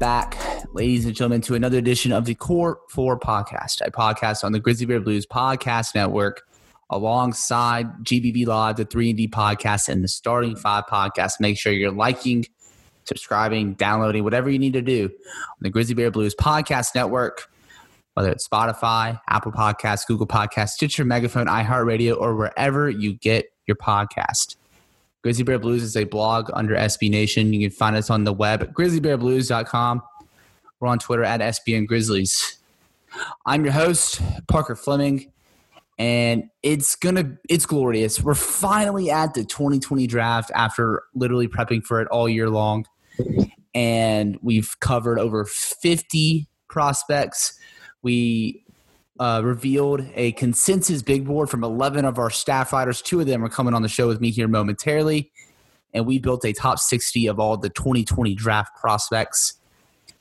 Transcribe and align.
Back, 0.00 0.34
ladies 0.72 1.04
and 1.04 1.14
gentlemen, 1.14 1.42
to 1.42 1.54
another 1.54 1.76
edition 1.76 2.10
of 2.10 2.24
the 2.24 2.34
Core 2.34 2.80
4 2.88 3.20
podcast, 3.20 3.82
a 3.86 3.90
podcast 3.90 4.42
on 4.42 4.52
the 4.52 4.58
Grizzly 4.58 4.86
Bear 4.86 4.98
Blues 4.98 5.26
Podcast 5.26 5.94
Network 5.94 6.40
alongside 6.88 7.86
GBB 8.02 8.46
Live, 8.46 8.76
the 8.76 8.86
3 8.86 9.10
and 9.10 9.16
D 9.18 9.28
podcast, 9.28 9.90
and 9.90 10.02
the 10.02 10.08
Starting 10.08 10.56
5 10.56 10.84
podcast. 10.86 11.34
Make 11.38 11.58
sure 11.58 11.70
you're 11.70 11.92
liking, 11.92 12.46
subscribing, 13.04 13.74
downloading, 13.74 14.24
whatever 14.24 14.48
you 14.48 14.58
need 14.58 14.72
to 14.72 14.80
do 14.80 15.04
on 15.04 15.58
the 15.60 15.68
Grizzly 15.68 15.94
Bear 15.94 16.10
Blues 16.10 16.34
Podcast 16.34 16.94
Network, 16.94 17.50
whether 18.14 18.30
it's 18.30 18.48
Spotify, 18.48 19.20
Apple 19.28 19.52
Podcasts, 19.52 20.06
Google 20.06 20.26
Podcasts, 20.26 20.70
Stitcher, 20.70 21.04
Megaphone, 21.04 21.46
iHeartRadio, 21.46 22.18
or 22.18 22.34
wherever 22.34 22.88
you 22.88 23.12
get 23.12 23.52
your 23.66 23.76
podcast. 23.76 24.56
Grizzly 25.22 25.44
Bear 25.44 25.58
Blues 25.58 25.82
is 25.82 25.96
a 25.96 26.04
blog 26.04 26.50
under 26.54 26.74
SB 26.74 27.10
Nation. 27.10 27.52
You 27.52 27.68
can 27.68 27.76
find 27.76 27.94
us 27.94 28.08
on 28.08 28.24
the 28.24 28.32
web 28.32 28.62
at 28.62 28.72
grizzlybearblues.com. 28.72 30.02
We're 30.80 30.88
on 30.88 30.98
Twitter 30.98 31.24
at 31.24 31.40
SBN 31.40 31.86
Grizzlies. 31.86 32.58
I'm 33.44 33.64
your 33.64 33.74
host, 33.74 34.22
Parker 34.48 34.74
Fleming, 34.74 35.30
and 35.98 36.44
it's 36.62 36.96
gonna 36.96 37.36
it's 37.50 37.66
glorious. 37.66 38.22
We're 38.22 38.34
finally 38.34 39.10
at 39.10 39.34
the 39.34 39.44
2020 39.44 40.06
draft 40.06 40.50
after 40.54 41.02
literally 41.14 41.48
prepping 41.48 41.84
for 41.84 42.00
it 42.00 42.08
all 42.08 42.28
year 42.28 42.48
long. 42.48 42.86
And 43.74 44.38
we've 44.42 44.74
covered 44.80 45.18
over 45.18 45.44
50 45.44 46.48
prospects. 46.68 47.58
We 48.02 48.64
uh, 49.20 49.42
revealed 49.44 50.04
a 50.14 50.32
consensus 50.32 51.02
big 51.02 51.26
board 51.26 51.50
from 51.50 51.62
11 51.62 52.06
of 52.06 52.18
our 52.18 52.30
staff 52.30 52.72
writers. 52.72 53.02
Two 53.02 53.20
of 53.20 53.26
them 53.26 53.44
are 53.44 53.50
coming 53.50 53.74
on 53.74 53.82
the 53.82 53.88
show 53.88 54.08
with 54.08 54.20
me 54.20 54.30
here 54.30 54.48
momentarily. 54.48 55.30
And 55.92 56.06
we 56.06 56.18
built 56.18 56.44
a 56.46 56.54
top 56.54 56.78
60 56.78 57.26
of 57.26 57.38
all 57.38 57.58
the 57.58 57.68
2020 57.68 58.34
draft 58.34 58.80
prospects. 58.80 59.60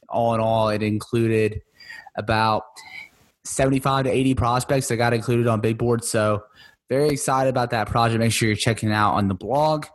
All 0.10 0.36
in 0.36 0.42
all, 0.42 0.68
it 0.68 0.84
included 0.84 1.62
about 2.18 2.64
75 3.46 4.04
to 4.04 4.12
80 4.12 4.36
prospects 4.36 4.90
that 4.90 4.98
got 4.98 5.14
included 5.14 5.48
on 5.48 5.62
big 5.62 5.78
board. 5.78 6.04
So, 6.04 6.44
very 6.90 7.10
excited 7.10 7.52
about 7.52 7.70
that 7.70 7.88
project. 7.88 8.20
Make 8.20 8.32
sure 8.32 8.48
you're 8.48 8.56
checking 8.56 8.90
it 8.90 8.94
out 8.94 9.14
on 9.14 9.28
the 9.28 9.36
blog. 9.36 9.86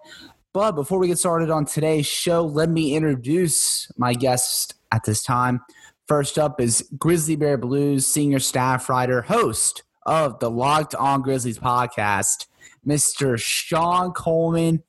But 0.52 0.72
before 0.72 1.00
we 1.00 1.08
get 1.08 1.18
started 1.18 1.50
on 1.50 1.64
today's 1.64 2.06
show, 2.06 2.44
let 2.44 2.68
me 2.70 2.94
introduce 2.94 3.90
my 3.98 4.14
guest 4.14 4.74
at 4.92 5.04
this 5.04 5.24
time. 5.24 5.60
First 6.06 6.38
up 6.38 6.60
is 6.60 6.86
Grizzly 6.98 7.34
Bear 7.34 7.56
Blues 7.56 8.06
senior 8.06 8.38
staff 8.38 8.90
writer, 8.90 9.22
host 9.22 9.84
of 10.04 10.38
the 10.38 10.50
Locked 10.50 10.94
On 10.94 11.22
Grizzlies 11.22 11.58
podcast, 11.58 12.46
Mr. 12.86 13.38
Sean 13.38 14.12
Coleman, 14.12 14.82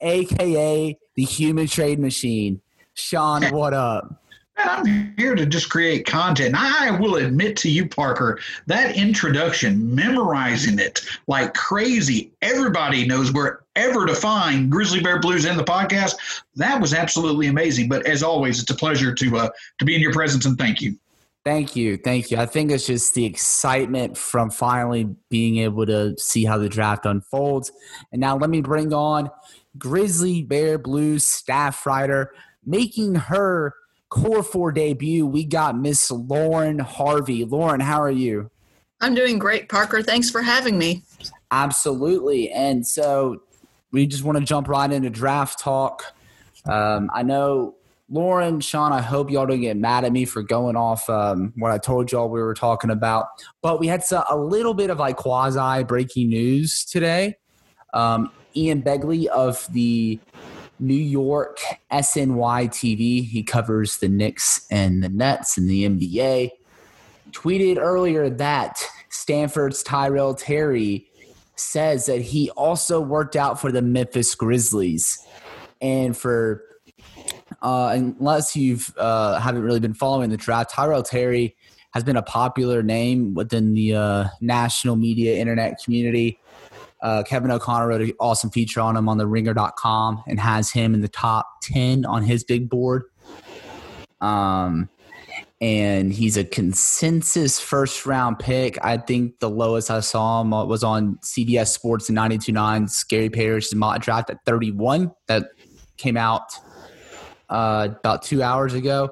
aka 0.00 0.96
the 1.16 1.24
Human 1.24 1.66
Trade 1.66 1.98
Machine. 1.98 2.60
Sean, 2.94 3.42
what 3.52 3.74
up? 3.74 4.22
I'm 4.56 5.12
here 5.16 5.34
to 5.34 5.44
just 5.44 5.68
create 5.68 6.06
content. 6.06 6.54
I 6.56 6.92
will 7.00 7.16
admit 7.16 7.56
to 7.58 7.68
you, 7.68 7.88
Parker, 7.88 8.38
that 8.68 8.96
introduction, 8.96 9.92
memorizing 9.92 10.78
it 10.78 11.00
like 11.26 11.54
crazy. 11.54 12.30
Everybody 12.40 13.04
knows 13.04 13.32
wherever 13.32 13.63
to 13.74 14.14
find 14.14 14.70
Grizzly 14.70 15.00
Bear 15.00 15.20
Blues 15.20 15.44
in 15.44 15.56
the 15.56 15.64
podcast. 15.64 16.14
That 16.56 16.80
was 16.80 16.94
absolutely 16.94 17.48
amazing. 17.48 17.88
But 17.88 18.06
as 18.06 18.22
always, 18.22 18.62
it's 18.62 18.70
a 18.70 18.76
pleasure 18.76 19.14
to 19.14 19.36
uh, 19.36 19.48
to 19.78 19.84
be 19.84 19.94
in 19.94 20.00
your 20.00 20.12
presence 20.12 20.46
and 20.46 20.58
thank 20.58 20.80
you. 20.80 20.96
Thank 21.44 21.76
you. 21.76 21.98
Thank 21.98 22.30
you. 22.30 22.38
I 22.38 22.46
think 22.46 22.70
it's 22.70 22.86
just 22.86 23.14
the 23.14 23.26
excitement 23.26 24.16
from 24.16 24.48
finally 24.50 25.14
being 25.28 25.58
able 25.58 25.84
to 25.84 26.16
see 26.18 26.44
how 26.44 26.56
the 26.56 26.70
draft 26.70 27.04
unfolds. 27.04 27.70
And 28.12 28.20
now 28.20 28.38
let 28.38 28.48
me 28.48 28.62
bring 28.62 28.94
on 28.94 29.30
Grizzly 29.76 30.42
Bear 30.42 30.78
Blues 30.78 31.26
staff 31.26 31.84
writer, 31.84 32.32
making 32.64 33.14
her 33.14 33.74
core 34.08 34.42
four 34.42 34.72
debut, 34.72 35.26
we 35.26 35.44
got 35.44 35.76
Miss 35.76 36.10
Lauren 36.10 36.78
Harvey. 36.78 37.44
Lauren, 37.44 37.80
how 37.80 38.00
are 38.00 38.10
you? 38.10 38.50
I'm 39.00 39.14
doing 39.14 39.38
great, 39.38 39.68
Parker. 39.68 40.02
Thanks 40.02 40.30
for 40.30 40.40
having 40.40 40.78
me. 40.78 41.02
Absolutely. 41.50 42.50
And 42.50 42.86
so 42.86 43.42
we 43.94 44.06
just 44.08 44.24
want 44.24 44.36
to 44.36 44.44
jump 44.44 44.66
right 44.66 44.90
into 44.90 45.08
draft 45.08 45.60
talk. 45.60 46.12
Um, 46.66 47.10
I 47.14 47.22
know 47.22 47.76
Lauren, 48.10 48.60
Sean, 48.60 48.92
I 48.92 49.00
hope 49.00 49.30
y'all 49.30 49.46
don't 49.46 49.60
get 49.60 49.76
mad 49.76 50.04
at 50.04 50.12
me 50.12 50.24
for 50.24 50.42
going 50.42 50.74
off 50.74 51.08
um, 51.08 51.52
what 51.56 51.70
I 51.70 51.78
told 51.78 52.10
y'all 52.10 52.28
we 52.28 52.42
were 52.42 52.54
talking 52.54 52.90
about. 52.90 53.26
But 53.62 53.78
we 53.78 53.86
had 53.86 54.04
a 54.28 54.36
little 54.36 54.74
bit 54.74 54.90
of 54.90 54.98
like 54.98 55.16
quasi 55.16 55.84
breaking 55.84 56.28
news 56.28 56.84
today. 56.84 57.36
Um, 57.94 58.32
Ian 58.56 58.82
Begley 58.82 59.26
of 59.26 59.64
the 59.72 60.18
New 60.80 60.94
York 60.94 61.60
SNY 61.92 62.68
TV. 62.70 63.24
He 63.24 63.44
covers 63.44 63.98
the 63.98 64.08
Knicks 64.08 64.66
and 64.72 65.04
the 65.04 65.08
Nets 65.08 65.56
and 65.56 65.70
the 65.70 65.88
NBA. 65.88 66.50
Tweeted 67.30 67.78
earlier 67.78 68.28
that 68.28 68.76
Stanford's 69.08 69.84
Tyrell 69.84 70.34
Terry 70.34 71.06
says 71.56 72.06
that 72.06 72.20
he 72.20 72.50
also 72.50 73.00
worked 73.00 73.36
out 73.36 73.60
for 73.60 73.70
the 73.70 73.82
Memphis 73.82 74.34
Grizzlies. 74.34 75.18
And 75.80 76.16
for 76.16 76.62
uh, 77.62 77.90
unless 77.94 78.56
you've 78.56 78.94
uh, 78.98 79.38
haven't 79.38 79.62
really 79.62 79.80
been 79.80 79.94
following 79.94 80.30
the 80.30 80.36
draft, 80.36 80.70
Tyrell 80.70 81.02
Terry 81.02 81.56
has 81.92 82.02
been 82.04 82.16
a 82.16 82.22
popular 82.22 82.82
name 82.82 83.34
within 83.34 83.74
the 83.74 83.94
uh, 83.94 84.24
national 84.40 84.96
media 84.96 85.36
internet 85.36 85.80
community. 85.82 86.40
Uh, 87.02 87.22
Kevin 87.22 87.50
O'Connor 87.50 87.88
wrote 87.88 88.00
an 88.00 88.12
awesome 88.18 88.50
feature 88.50 88.80
on 88.80 88.96
him 88.96 89.08
on 89.08 89.18
the 89.18 89.26
ringer.com 89.26 90.24
and 90.26 90.40
has 90.40 90.70
him 90.70 90.94
in 90.94 91.02
the 91.02 91.08
top 91.08 91.46
10 91.62 92.04
on 92.06 92.22
his 92.22 92.42
big 92.42 92.68
board. 92.68 93.04
Um, 94.20 94.88
and 95.60 96.12
he's 96.12 96.36
a 96.36 96.44
consensus 96.44 97.60
first 97.60 98.06
round 98.06 98.38
pick. 98.38 98.78
I 98.84 98.98
think 98.98 99.38
the 99.38 99.50
lowest 99.50 99.90
I 99.90 100.00
saw 100.00 100.40
him 100.40 100.50
was 100.50 100.84
on 100.84 101.16
CBS 101.24 101.68
Sports 101.68 102.08
in 102.08 102.16
92.9, 102.16 103.08
Gary 103.08 103.30
Parrish's 103.30 103.74
mock 103.74 104.02
draft 104.02 104.30
at 104.30 104.38
31. 104.44 105.12
That 105.28 105.44
came 105.96 106.16
out 106.16 106.52
uh, 107.48 107.88
about 107.98 108.22
two 108.22 108.42
hours 108.42 108.74
ago. 108.74 109.10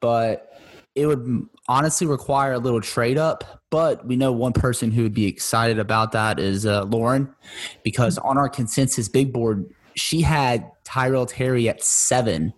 But 0.00 0.52
it 0.94 1.06
would 1.06 1.46
honestly 1.68 2.06
require 2.06 2.52
a 2.52 2.58
little 2.58 2.80
trade 2.80 3.18
up 3.18 3.58
but 3.70 4.06
we 4.06 4.16
know 4.16 4.32
one 4.32 4.52
person 4.52 4.90
who 4.90 5.02
would 5.02 5.14
be 5.14 5.26
excited 5.26 5.78
about 5.78 6.12
that 6.12 6.38
is 6.38 6.64
uh, 6.64 6.84
Lauren, 6.84 7.34
because 7.84 8.16
on 8.18 8.38
our 8.38 8.48
consensus 8.48 9.08
big 9.08 9.32
board, 9.32 9.68
she 9.94 10.22
had 10.22 10.70
Tyrell 10.84 11.26
Terry 11.26 11.68
at 11.68 11.82
seven. 11.82 12.54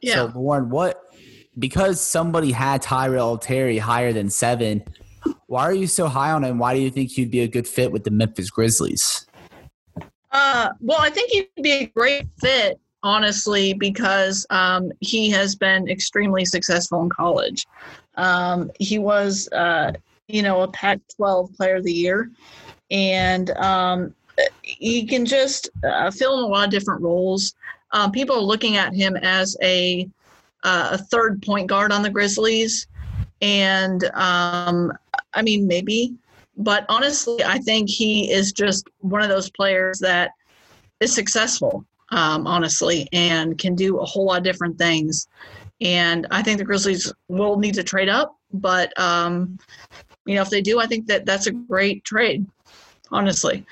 Yeah. 0.00 0.14
So 0.14 0.32
Lauren, 0.34 0.70
what? 0.70 1.00
Because 1.58 2.00
somebody 2.00 2.52
had 2.52 2.82
Tyrell 2.82 3.38
Terry 3.38 3.78
higher 3.78 4.12
than 4.12 4.30
seven, 4.30 4.82
why 5.46 5.62
are 5.62 5.74
you 5.74 5.86
so 5.86 6.08
high 6.08 6.30
on 6.30 6.44
him? 6.44 6.58
Why 6.58 6.74
do 6.74 6.80
you 6.80 6.90
think 6.90 7.10
he'd 7.10 7.30
be 7.30 7.40
a 7.40 7.48
good 7.48 7.68
fit 7.68 7.92
with 7.92 8.04
the 8.04 8.10
Memphis 8.10 8.50
Grizzlies? 8.50 9.26
Uh, 10.30 10.70
well, 10.80 10.98
I 11.00 11.10
think 11.10 11.30
he'd 11.30 11.62
be 11.62 11.72
a 11.72 11.86
great 11.86 12.26
fit, 12.40 12.80
honestly, 13.02 13.74
because 13.74 14.46
um, 14.48 14.92
he 15.00 15.28
has 15.30 15.54
been 15.54 15.88
extremely 15.88 16.46
successful 16.46 17.02
in 17.02 17.10
college. 17.10 17.66
Um, 18.16 18.70
he 18.78 18.98
was 18.98 19.48
uh, 19.52 19.92
you 20.32 20.42
know, 20.42 20.62
a 20.62 20.68
Pac 20.68 20.98
12 21.16 21.54
player 21.54 21.76
of 21.76 21.84
the 21.84 21.92
year. 21.92 22.30
And 22.90 23.50
um, 23.50 24.14
he 24.62 25.06
can 25.06 25.24
just 25.24 25.70
uh, 25.84 26.10
fill 26.10 26.38
in 26.38 26.44
a 26.44 26.46
lot 26.46 26.64
of 26.64 26.70
different 26.70 27.02
roles. 27.02 27.54
Um, 27.92 28.10
people 28.10 28.36
are 28.36 28.42
looking 28.42 28.76
at 28.76 28.94
him 28.94 29.16
as 29.16 29.56
a, 29.62 30.08
uh, 30.62 30.90
a 30.92 30.98
third 30.98 31.42
point 31.42 31.68
guard 31.68 31.92
on 31.92 32.02
the 32.02 32.10
Grizzlies. 32.10 32.86
And 33.40 34.04
um, 34.14 34.92
I 35.34 35.42
mean, 35.42 35.66
maybe, 35.66 36.14
but 36.56 36.84
honestly, 36.88 37.42
I 37.44 37.58
think 37.58 37.88
he 37.88 38.30
is 38.30 38.52
just 38.52 38.86
one 39.00 39.22
of 39.22 39.28
those 39.28 39.50
players 39.50 39.98
that 40.00 40.30
is 41.00 41.12
successful, 41.12 41.84
um, 42.10 42.46
honestly, 42.46 43.08
and 43.12 43.58
can 43.58 43.74
do 43.74 43.98
a 43.98 44.04
whole 44.04 44.26
lot 44.26 44.38
of 44.38 44.44
different 44.44 44.78
things. 44.78 45.26
And 45.80 46.26
I 46.30 46.42
think 46.42 46.58
the 46.58 46.64
Grizzlies 46.64 47.12
will 47.28 47.58
need 47.58 47.74
to 47.74 47.82
trade 47.82 48.08
up, 48.08 48.36
but 48.52 48.98
um, 49.00 49.58
you 50.26 50.36
know, 50.36 50.42
if 50.42 50.50
they 50.50 50.60
do, 50.60 50.78
I 50.78 50.86
think 50.86 51.06
that 51.08 51.26
that's 51.26 51.48
a 51.48 51.52
great 51.52 52.04
trade, 52.04 52.46
honestly. 53.10 53.66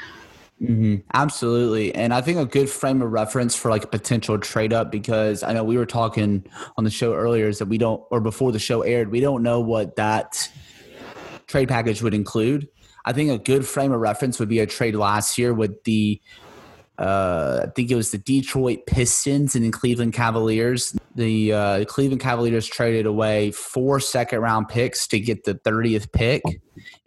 Mm-hmm. 0.63 0.97
Absolutely. 1.15 1.95
And 1.95 2.13
I 2.13 2.21
think 2.21 2.39
a 2.39 2.45
good 2.45 2.69
frame 2.69 3.01
of 3.01 3.11
reference 3.11 3.57
for 3.57 3.71
like 3.71 3.85
a 3.85 3.87
potential 3.87 4.39
trade 4.39 4.73
up 4.73 4.93
because 4.93 5.43
I 5.43 5.55
know 5.55 5.65
we 5.65 5.79
were 5.79 5.87
talking 5.87 6.45
on 6.77 6.85
the 6.85 6.91
show 6.91 7.15
earlier 7.15 7.49
is 7.49 7.59
that 7.61 7.67
we 7.67 7.79
don't, 7.79 8.03
or 8.11 8.21
before 8.21 8.53
the 8.53 8.59
show 8.59 8.83
aired, 8.83 9.11
we 9.11 9.21
don't 9.21 9.43
know 9.43 9.61
what 9.61 9.97
that 9.97 10.51
trade 11.47 11.69
package 11.69 12.03
would 12.03 12.13
include. 12.13 12.69
I 13.07 13.15
think 13.15 13.31
a 13.31 13.39
good 13.39 13.67
frame 13.67 13.93
of 13.93 14.01
reference 14.01 14.39
would 14.39 14.51
be 14.51 14.61
a 14.61 14.67
trade 14.67 14.95
last 14.95 15.39
year 15.39 15.55
with 15.55 15.83
the, 15.85 16.21
uh, 16.99 17.61
I 17.63 17.71
think 17.75 17.91
it 17.91 17.95
was 17.95 18.11
the 18.11 18.19
Detroit 18.19 18.81
Pistons 18.87 19.57
and 19.57 19.65
the 19.65 19.71
Cleveland 19.71 20.13
Cavaliers. 20.13 20.95
The 21.15 21.55
uh, 21.55 21.85
Cleveland 21.87 22.21
Cavaliers 22.21 22.67
traded 22.67 23.07
away 23.07 23.53
four 23.53 23.99
second 24.01 24.41
round 24.41 24.69
picks 24.69 25.07
to 25.09 25.19
get 25.19 25.45
the 25.45 25.55
30th 25.55 26.13
pick, 26.13 26.43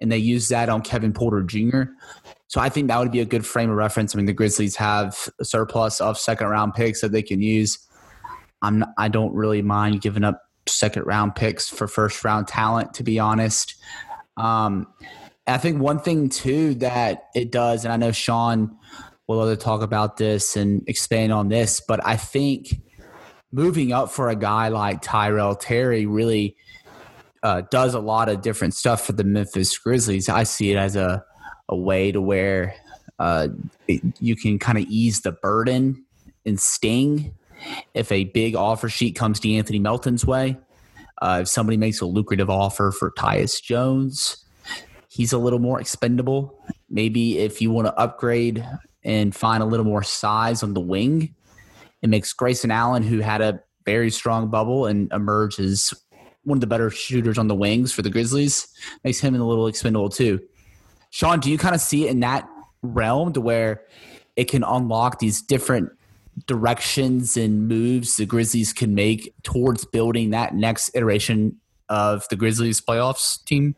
and 0.01 0.11
they 0.11 0.17
used 0.17 0.49
that 0.49 0.69
on 0.69 0.81
Kevin 0.81 1.13
Porter 1.13 1.43
Jr. 1.43 1.83
So 2.47 2.61
I 2.61 2.69
think 2.69 2.87
that 2.87 2.99
would 2.99 3.11
be 3.11 3.19
a 3.19 3.25
good 3.25 3.45
frame 3.45 3.69
of 3.69 3.75
reference. 3.75 4.13
I 4.13 4.17
mean, 4.17 4.25
the 4.25 4.33
Grizzlies 4.33 4.75
have 4.75 5.29
a 5.39 5.45
surplus 5.45 5.99
of 5.99 6.17
second 6.17 6.47
round 6.47 6.73
picks 6.73 7.01
that 7.01 7.11
they 7.11 7.23
can 7.23 7.41
use. 7.41 7.79
I'm 8.61 8.79
not, 8.79 8.89
I 8.97 9.07
don't 9.07 9.33
really 9.33 9.61
mind 9.61 10.01
giving 10.01 10.23
up 10.23 10.41
second 10.67 11.03
round 11.03 11.35
picks 11.35 11.69
for 11.69 11.87
first 11.87 12.23
round 12.23 12.47
talent, 12.47 12.93
to 12.95 13.03
be 13.03 13.19
honest. 13.19 13.75
Um, 14.37 14.87
I 15.47 15.57
think 15.57 15.81
one 15.81 15.99
thing 15.99 16.29
too 16.29 16.75
that 16.75 17.23
it 17.35 17.51
does, 17.51 17.83
and 17.83 17.93
I 17.93 17.97
know 17.97 18.11
Sean 18.11 18.77
will 19.27 19.39
other 19.39 19.55
talk 19.55 19.81
about 19.81 20.17
this 20.17 20.55
and 20.55 20.81
expand 20.87 21.33
on 21.33 21.49
this, 21.49 21.81
but 21.85 22.05
I 22.05 22.17
think 22.17 22.81
moving 23.51 23.91
up 23.91 24.09
for 24.09 24.29
a 24.29 24.35
guy 24.35 24.69
like 24.69 25.01
Tyrell 25.01 25.55
Terry 25.55 26.05
really 26.05 26.55
uh, 27.43 27.61
does 27.69 27.93
a 27.93 27.99
lot 27.99 28.29
of 28.29 28.41
different 28.41 28.73
stuff 28.73 29.05
for 29.05 29.13
the 29.13 29.23
Memphis 29.23 29.77
Grizzlies. 29.77 30.29
I 30.29 30.43
see 30.43 30.71
it 30.71 30.77
as 30.77 30.95
a 30.95 31.23
a 31.69 31.75
way 31.75 32.11
to 32.11 32.21
where 32.21 32.75
uh, 33.19 33.47
it, 33.87 34.01
you 34.19 34.35
can 34.35 34.59
kind 34.59 34.77
of 34.77 34.85
ease 34.85 35.21
the 35.21 35.31
burden 35.31 36.05
and 36.45 36.59
sting 36.59 37.33
if 37.93 38.11
a 38.11 38.25
big 38.25 38.55
offer 38.55 38.89
sheet 38.89 39.15
comes 39.15 39.39
to 39.39 39.53
Anthony 39.53 39.79
Melton's 39.79 40.25
way. 40.25 40.57
Uh, 41.21 41.39
if 41.43 41.47
somebody 41.47 41.77
makes 41.77 42.01
a 42.01 42.05
lucrative 42.05 42.49
offer 42.49 42.91
for 42.91 43.11
Tyus 43.11 43.61
Jones, 43.61 44.43
he's 45.09 45.31
a 45.31 45.37
little 45.37 45.59
more 45.59 45.79
expendable. 45.79 46.59
Maybe 46.89 47.39
if 47.39 47.61
you 47.61 47.71
want 47.71 47.87
to 47.87 47.97
upgrade 47.97 48.65
and 49.03 49.33
find 49.33 49.63
a 49.63 49.65
little 49.65 49.85
more 49.85 50.03
size 50.03 50.63
on 50.63 50.73
the 50.73 50.81
wing, 50.81 51.33
it 52.01 52.09
makes 52.09 52.33
Grayson 52.33 52.71
Allen, 52.71 53.03
who 53.03 53.19
had 53.19 53.41
a 53.41 53.61
very 53.85 54.09
strong 54.09 54.49
bubble 54.49 54.85
and 54.85 55.11
emerges 55.13 55.93
one 56.43 56.57
of 56.57 56.61
the 56.61 56.67
better 56.67 56.89
shooters 56.89 57.37
on 57.37 57.47
the 57.47 57.55
wings 57.55 57.93
for 57.93 58.01
the 58.01 58.09
Grizzlies, 58.09 58.67
makes 59.05 59.19
him 59.19 59.33
a 59.33 59.47
little 59.47 59.67
expendable 59.67 60.09
too. 60.09 60.41
Sean, 61.13 61.39
do 61.39 61.51
you 61.51 61.59
kind 61.59 61.75
of 61.75 61.79
see 61.79 62.07
it 62.07 62.09
in 62.09 62.21
that 62.21 62.49
realm 62.81 63.33
to 63.33 63.39
where 63.39 63.83
it 64.35 64.45
can 64.45 64.63
unlock 64.63 65.19
these 65.19 65.43
different 65.43 65.91
directions 66.47 67.37
and 67.37 67.67
moves 67.67 68.17
the 68.17 68.25
Grizzlies 68.25 68.73
can 68.73 68.95
make 68.95 69.31
towards 69.43 69.85
building 69.85 70.31
that 70.31 70.55
next 70.55 70.89
iteration 70.95 71.55
of 71.87 72.27
the 72.29 72.35
Grizzlies 72.35 72.81
playoffs 72.81 73.45
team? 73.45 73.75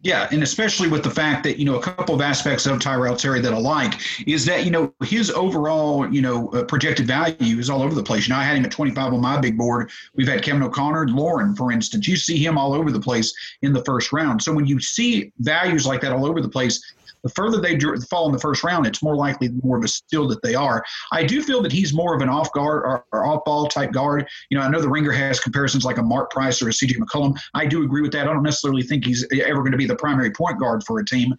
Yeah, 0.00 0.28
and 0.30 0.44
especially 0.44 0.86
with 0.86 1.02
the 1.02 1.10
fact 1.10 1.42
that 1.42 1.58
you 1.58 1.64
know 1.64 1.74
a 1.74 1.82
couple 1.82 2.14
of 2.14 2.20
aspects 2.20 2.66
of 2.66 2.78
Tyrell 2.78 3.16
Terry 3.16 3.40
that 3.40 3.52
I 3.52 3.58
like 3.58 3.94
is 4.28 4.44
that 4.44 4.64
you 4.64 4.70
know 4.70 4.94
his 5.02 5.28
overall 5.28 6.08
you 6.12 6.22
know 6.22 6.50
uh, 6.50 6.62
projected 6.62 7.08
value 7.08 7.58
is 7.58 7.68
all 7.68 7.82
over 7.82 7.96
the 7.96 8.02
place. 8.02 8.28
You 8.28 8.34
know, 8.34 8.38
I 8.38 8.44
had 8.44 8.56
him 8.56 8.64
at 8.64 8.70
25 8.70 9.12
on 9.12 9.20
my 9.20 9.40
big 9.40 9.58
board. 9.58 9.90
We've 10.14 10.28
had 10.28 10.44
Kevin 10.44 10.62
O'Connor, 10.62 11.08
Lauren, 11.08 11.56
for 11.56 11.72
instance. 11.72 12.06
You 12.06 12.16
see 12.16 12.38
him 12.38 12.56
all 12.56 12.74
over 12.74 12.92
the 12.92 13.00
place 13.00 13.34
in 13.62 13.72
the 13.72 13.84
first 13.84 14.12
round. 14.12 14.40
So 14.40 14.52
when 14.52 14.66
you 14.66 14.78
see 14.78 15.32
values 15.40 15.84
like 15.84 16.00
that 16.02 16.12
all 16.12 16.26
over 16.26 16.40
the 16.40 16.48
place, 16.48 16.80
the 17.22 17.28
further 17.30 17.60
they 17.60 17.78
fall 18.10 18.26
in 18.26 18.32
the 18.32 18.38
first 18.38 18.62
round, 18.62 18.86
it's 18.86 19.02
more 19.02 19.16
likely 19.16 19.48
the 19.48 19.60
more 19.62 19.76
of 19.76 19.84
a 19.84 19.88
steal 19.88 20.28
that 20.28 20.42
they 20.42 20.54
are. 20.54 20.84
I 21.12 21.24
do 21.24 21.42
feel 21.42 21.62
that 21.62 21.72
he's 21.72 21.92
more 21.92 22.14
of 22.14 22.22
an 22.22 22.28
off 22.28 22.52
guard 22.52 22.82
or, 22.84 23.04
or 23.12 23.26
off 23.26 23.44
ball 23.44 23.66
type 23.66 23.92
guard. 23.92 24.26
You 24.50 24.58
know, 24.58 24.64
I 24.64 24.68
know 24.68 24.80
the 24.80 24.88
Ringer 24.88 25.12
has 25.12 25.40
comparisons 25.40 25.84
like 25.84 25.98
a 25.98 26.02
Mark 26.02 26.30
Price 26.30 26.62
or 26.62 26.68
a 26.68 26.72
CJ 26.72 26.96
McCollum. 26.96 27.38
I 27.54 27.66
do 27.66 27.82
agree 27.82 28.02
with 28.02 28.12
that. 28.12 28.28
I 28.28 28.32
don't 28.32 28.42
necessarily 28.42 28.82
think 28.82 29.04
he's 29.04 29.26
ever 29.32 29.60
going 29.60 29.72
to 29.72 29.78
be 29.78 29.86
the 29.86 29.96
primary 29.96 30.30
point 30.30 30.58
guard 30.58 30.84
for 30.84 31.00
a 31.00 31.04
team, 31.04 31.34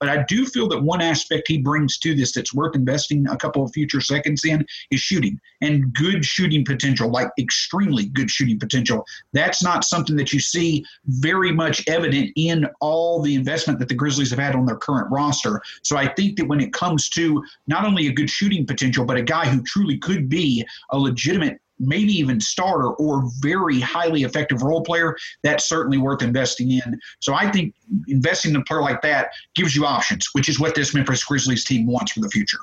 but 0.00 0.08
I 0.08 0.24
do 0.28 0.46
feel 0.46 0.68
that 0.68 0.82
one 0.82 1.00
aspect 1.00 1.48
he 1.48 1.58
brings 1.58 1.98
to 1.98 2.14
this 2.14 2.32
that's 2.32 2.54
worth 2.54 2.74
investing 2.74 3.26
a 3.28 3.36
couple 3.36 3.62
of 3.62 3.72
future 3.72 4.00
seconds 4.00 4.44
in 4.44 4.64
is 4.90 5.00
shooting 5.00 5.40
and 5.60 5.92
good 5.94 6.24
shooting 6.24 6.64
potential, 6.64 7.10
like 7.10 7.28
extremely 7.38 8.06
good 8.06 8.30
shooting 8.30 8.58
potential. 8.58 9.04
That's 9.32 9.62
not 9.62 9.84
something 9.84 10.16
that 10.16 10.32
you 10.32 10.40
see 10.40 10.84
very 11.06 11.52
much 11.52 11.86
evident 11.88 12.30
in 12.36 12.66
all 12.80 13.20
the 13.22 13.34
investment 13.34 13.78
that 13.80 13.88
the 13.88 13.94
Grizzlies 13.94 14.30
have 14.30 14.38
had 14.38 14.54
on 14.54 14.66
their 14.66 14.76
current 14.76 15.10
roster. 15.10 15.60
So 15.82 15.96
I 15.96 16.08
think 16.14 16.36
that 16.38 16.46
when 16.46 16.60
it 16.60 16.72
comes 16.72 17.08
to 17.10 17.42
not 17.66 17.84
only 17.84 18.06
a 18.06 18.12
good 18.12 18.30
shooting 18.30 18.66
potential, 18.66 19.04
but 19.04 19.16
a 19.16 19.22
guy 19.22 19.46
who 19.46 19.62
truly 19.62 19.98
could 19.98 20.28
be 20.28 20.64
a 20.90 20.98
legitimate 20.98 21.60
maybe 21.78 22.12
even 22.12 22.40
starter 22.40 22.90
or 22.94 23.24
very 23.40 23.80
highly 23.80 24.22
effective 24.24 24.62
role 24.62 24.82
player, 24.82 25.16
that's 25.42 25.68
certainly 25.68 25.98
worth 25.98 26.22
investing 26.22 26.72
in. 26.72 26.98
So 27.20 27.34
I 27.34 27.50
think 27.50 27.74
investing 28.08 28.52
in 28.54 28.60
a 28.60 28.64
player 28.64 28.80
like 28.80 29.02
that 29.02 29.30
gives 29.54 29.76
you 29.76 29.84
options, 29.84 30.28
which 30.32 30.48
is 30.48 30.58
what 30.58 30.74
this 30.74 30.94
Memphis 30.94 31.24
Grizzlies 31.24 31.64
team 31.64 31.86
wants 31.86 32.12
for 32.12 32.20
the 32.20 32.28
future. 32.28 32.58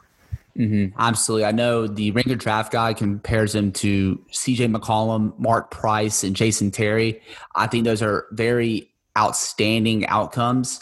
Mm-hmm. 0.57 0.97
Absolutely. 1.00 1.45
I 1.45 1.51
know 1.51 1.85
the 1.85 2.12
Ringer 2.12 2.35
draft 2.35 2.71
guy 2.71 2.94
compares 2.94 3.53
him 3.53 3.71
to 3.73 4.17
CJ 4.31 4.73
McCollum, 4.73 5.38
Mark 5.38 5.69
Price, 5.69 6.23
and 6.23 6.35
Jason 6.35 6.71
Terry. 6.71 7.21
I 7.56 7.68
think 7.68 7.83
those 7.83 8.01
are 8.01 8.27
very 8.31 8.89
outstanding 9.18 10.07
outcomes. 10.07 10.79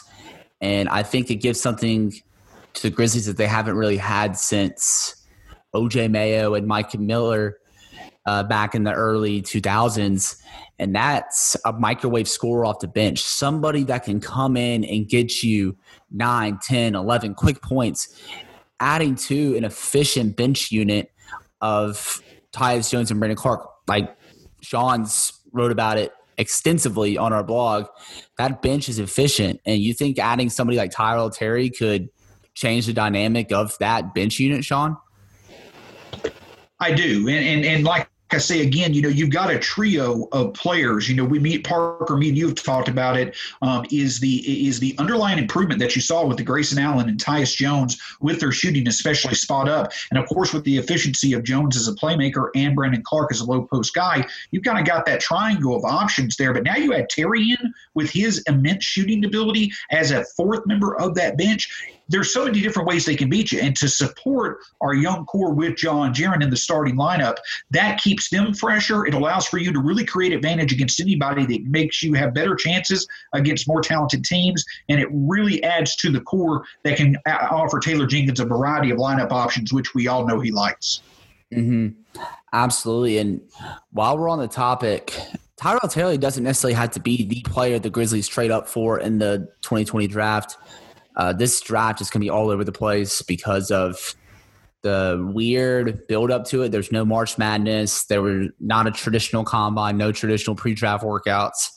And 0.60 0.88
I 0.88 1.02
think 1.02 1.30
it 1.30 1.36
gives 1.36 1.60
something 1.60 2.12
to 2.74 2.82
the 2.82 2.90
Grizzlies 2.90 3.26
that 3.26 3.36
they 3.36 3.46
haven't 3.46 3.76
really 3.76 3.96
had 3.96 4.36
since 4.36 5.26
OJ 5.74 6.10
Mayo 6.10 6.54
and 6.54 6.66
Mike 6.66 6.98
Miller 6.98 7.58
uh, 8.26 8.42
back 8.42 8.74
in 8.74 8.84
the 8.84 8.92
early 8.92 9.42
2000s. 9.42 10.40
And 10.78 10.94
that's 10.94 11.56
a 11.64 11.72
microwave 11.72 12.28
scorer 12.28 12.64
off 12.64 12.80
the 12.80 12.88
bench, 12.88 13.22
somebody 13.22 13.84
that 13.84 14.04
can 14.04 14.20
come 14.20 14.56
in 14.56 14.84
and 14.84 15.08
get 15.08 15.42
you 15.42 15.76
9, 16.10 16.58
10, 16.62 16.94
11 16.94 17.34
quick 17.34 17.62
points, 17.62 18.20
adding 18.80 19.14
to 19.14 19.56
an 19.56 19.64
efficient 19.64 20.36
bench 20.36 20.72
unit 20.72 21.10
of 21.60 22.22
Tyus 22.52 22.90
Jones 22.90 23.10
and 23.10 23.20
Brandon 23.20 23.36
Clarke. 23.36 23.68
Like 23.86 24.16
Sean's 24.62 25.32
wrote 25.52 25.70
about 25.70 25.98
it 25.98 26.12
extensively 26.38 27.16
on 27.16 27.32
our 27.32 27.44
blog. 27.44 27.86
That 28.38 28.62
bench 28.62 28.88
is 28.88 28.98
efficient. 28.98 29.60
And 29.64 29.80
you 29.80 29.94
think 29.94 30.18
adding 30.18 30.50
somebody 30.50 30.76
like 30.76 30.90
Tyrell 30.90 31.30
Terry 31.30 31.70
could 31.70 32.08
change 32.54 32.86
the 32.86 32.92
dynamic 32.92 33.52
of 33.52 33.76
that 33.78 34.14
bench 34.14 34.38
unit, 34.38 34.64
Sean? 34.64 34.96
I 36.80 36.92
do. 36.92 37.28
And, 37.28 37.46
and, 37.46 37.64
and 37.64 37.84
like 37.84 38.08
I 38.30 38.38
say 38.38 38.62
again, 38.62 38.94
you 38.94 39.02
know, 39.02 39.08
you've 39.08 39.30
got 39.30 39.50
a 39.50 39.58
trio 39.58 40.28
of 40.32 40.54
players. 40.54 41.08
You 41.08 41.14
know, 41.14 41.24
we 41.24 41.38
meet 41.38 41.64
Parker, 41.64 42.16
me 42.16 42.28
and 42.28 42.36
you 42.36 42.48
have 42.48 42.56
talked 42.56 42.88
about 42.88 43.16
it. 43.16 43.36
Um, 43.62 43.84
is 43.92 44.18
the 44.18 44.66
is 44.66 44.80
the 44.80 44.94
underlying 44.98 45.38
improvement 45.38 45.78
that 45.80 45.94
you 45.94 46.02
saw 46.02 46.26
with 46.26 46.38
the 46.38 46.42
Grayson 46.42 46.78
Allen 46.78 47.08
and 47.08 47.18
Tyus 47.18 47.54
Jones 47.54 48.00
with 48.20 48.40
their 48.40 48.50
shooting, 48.50 48.88
especially 48.88 49.34
spot 49.34 49.68
up, 49.68 49.92
and 50.10 50.18
of 50.18 50.28
course 50.28 50.52
with 50.52 50.64
the 50.64 50.78
efficiency 50.78 51.32
of 51.32 51.44
Jones 51.44 51.76
as 51.76 51.86
a 51.86 51.92
playmaker 51.92 52.48
and 52.56 52.74
Brandon 52.74 53.02
Clarke 53.02 53.30
as 53.30 53.40
a 53.40 53.44
low 53.44 53.62
post 53.62 53.94
guy, 53.94 54.26
you've 54.50 54.64
kind 54.64 54.78
of 54.78 54.86
got 54.86 55.06
that 55.06 55.20
triangle 55.20 55.76
of 55.76 55.84
options 55.84 56.36
there. 56.36 56.52
But 56.52 56.64
now 56.64 56.76
you 56.76 56.94
add 56.94 57.10
Terry 57.10 57.50
in 57.50 57.74
with 57.94 58.10
his 58.10 58.42
immense 58.48 58.84
shooting 58.84 59.24
ability 59.24 59.70
as 59.90 60.10
a 60.10 60.24
fourth 60.36 60.66
member 60.66 60.96
of 60.96 61.14
that 61.14 61.36
bench 61.38 61.70
there's 62.08 62.32
so 62.32 62.44
many 62.44 62.60
different 62.60 62.88
ways 62.88 63.04
they 63.04 63.16
can 63.16 63.28
beat 63.28 63.52
you. 63.52 63.60
And 63.60 63.74
to 63.76 63.88
support 63.88 64.58
our 64.80 64.94
young 64.94 65.24
core 65.26 65.54
with 65.54 65.76
John 65.76 66.12
Jaren 66.12 66.42
in 66.42 66.50
the 66.50 66.56
starting 66.56 66.96
lineup, 66.96 67.36
that 67.70 68.00
keeps 68.00 68.28
them 68.28 68.54
fresher. 68.54 69.06
It 69.06 69.14
allows 69.14 69.46
for 69.46 69.58
you 69.58 69.72
to 69.72 69.80
really 69.80 70.04
create 70.04 70.32
advantage 70.32 70.72
against 70.72 71.00
anybody 71.00 71.46
that 71.46 71.64
makes 71.64 72.02
you 72.02 72.14
have 72.14 72.34
better 72.34 72.54
chances 72.54 73.06
against 73.32 73.66
more 73.66 73.80
talented 73.80 74.24
teams. 74.24 74.64
And 74.88 75.00
it 75.00 75.08
really 75.12 75.62
adds 75.64 75.96
to 75.96 76.10
the 76.10 76.20
core 76.20 76.64
that 76.82 76.96
can 76.96 77.16
offer 77.26 77.78
Taylor 77.78 78.06
Jenkins 78.06 78.40
a 78.40 78.44
variety 78.44 78.90
of 78.90 78.98
lineup 78.98 79.32
options, 79.32 79.72
which 79.72 79.94
we 79.94 80.08
all 80.08 80.26
know 80.26 80.40
he 80.40 80.50
likes. 80.50 81.02
Mm-hmm. 81.52 82.20
Absolutely. 82.52 83.18
And 83.18 83.40
while 83.90 84.16
we're 84.18 84.28
on 84.28 84.38
the 84.38 84.48
topic, 84.48 85.18
Tyrell 85.56 85.88
Taylor 85.88 86.16
doesn't 86.16 86.44
necessarily 86.44 86.74
have 86.74 86.90
to 86.92 87.00
be 87.00 87.24
the 87.24 87.42
player 87.42 87.78
the 87.78 87.90
Grizzlies 87.90 88.28
trade 88.28 88.50
up 88.50 88.68
for 88.68 88.98
in 88.98 89.18
the 89.18 89.48
2020 89.62 90.06
draft. 90.08 90.56
Uh, 91.16 91.32
this 91.32 91.60
draft 91.60 92.00
is 92.00 92.10
going 92.10 92.20
to 92.20 92.24
be 92.24 92.30
all 92.30 92.50
over 92.50 92.64
the 92.64 92.72
place 92.72 93.22
because 93.22 93.70
of 93.70 94.14
the 94.82 95.30
weird 95.32 96.06
build 96.08 96.30
up 96.30 96.44
to 96.44 96.62
it. 96.62 96.72
There's 96.72 96.92
no 96.92 97.04
March 97.04 97.38
Madness. 97.38 98.04
There 98.06 98.22
were 98.22 98.48
not 98.60 98.86
a 98.86 98.90
traditional 98.90 99.44
combine, 99.44 99.96
no 99.96 100.12
traditional 100.12 100.56
pre-draft 100.56 101.04
workouts, 101.04 101.70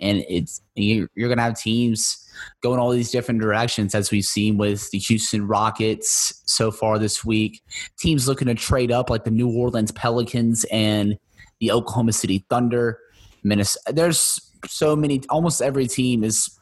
and 0.00 0.24
it's 0.28 0.60
you're 0.74 1.08
going 1.16 1.38
to 1.38 1.42
have 1.42 1.58
teams 1.58 2.22
going 2.60 2.78
all 2.78 2.90
these 2.90 3.10
different 3.10 3.40
directions 3.40 3.94
as 3.94 4.10
we've 4.10 4.24
seen 4.24 4.58
with 4.58 4.90
the 4.90 4.98
Houston 4.98 5.46
Rockets 5.46 6.42
so 6.44 6.70
far 6.70 6.98
this 6.98 7.24
week. 7.24 7.62
Teams 7.98 8.28
looking 8.28 8.48
to 8.48 8.54
trade 8.54 8.92
up 8.92 9.08
like 9.08 9.24
the 9.24 9.30
New 9.30 9.48
Orleans 9.48 9.92
Pelicans 9.92 10.64
and 10.70 11.18
the 11.60 11.72
Oklahoma 11.72 12.12
City 12.12 12.44
Thunder. 12.50 12.98
Minnesota. 13.46 13.92
There's 13.94 14.52
so 14.66 14.96
many. 14.96 15.22
Almost 15.30 15.62
every 15.62 15.86
team 15.86 16.24
is 16.24 16.55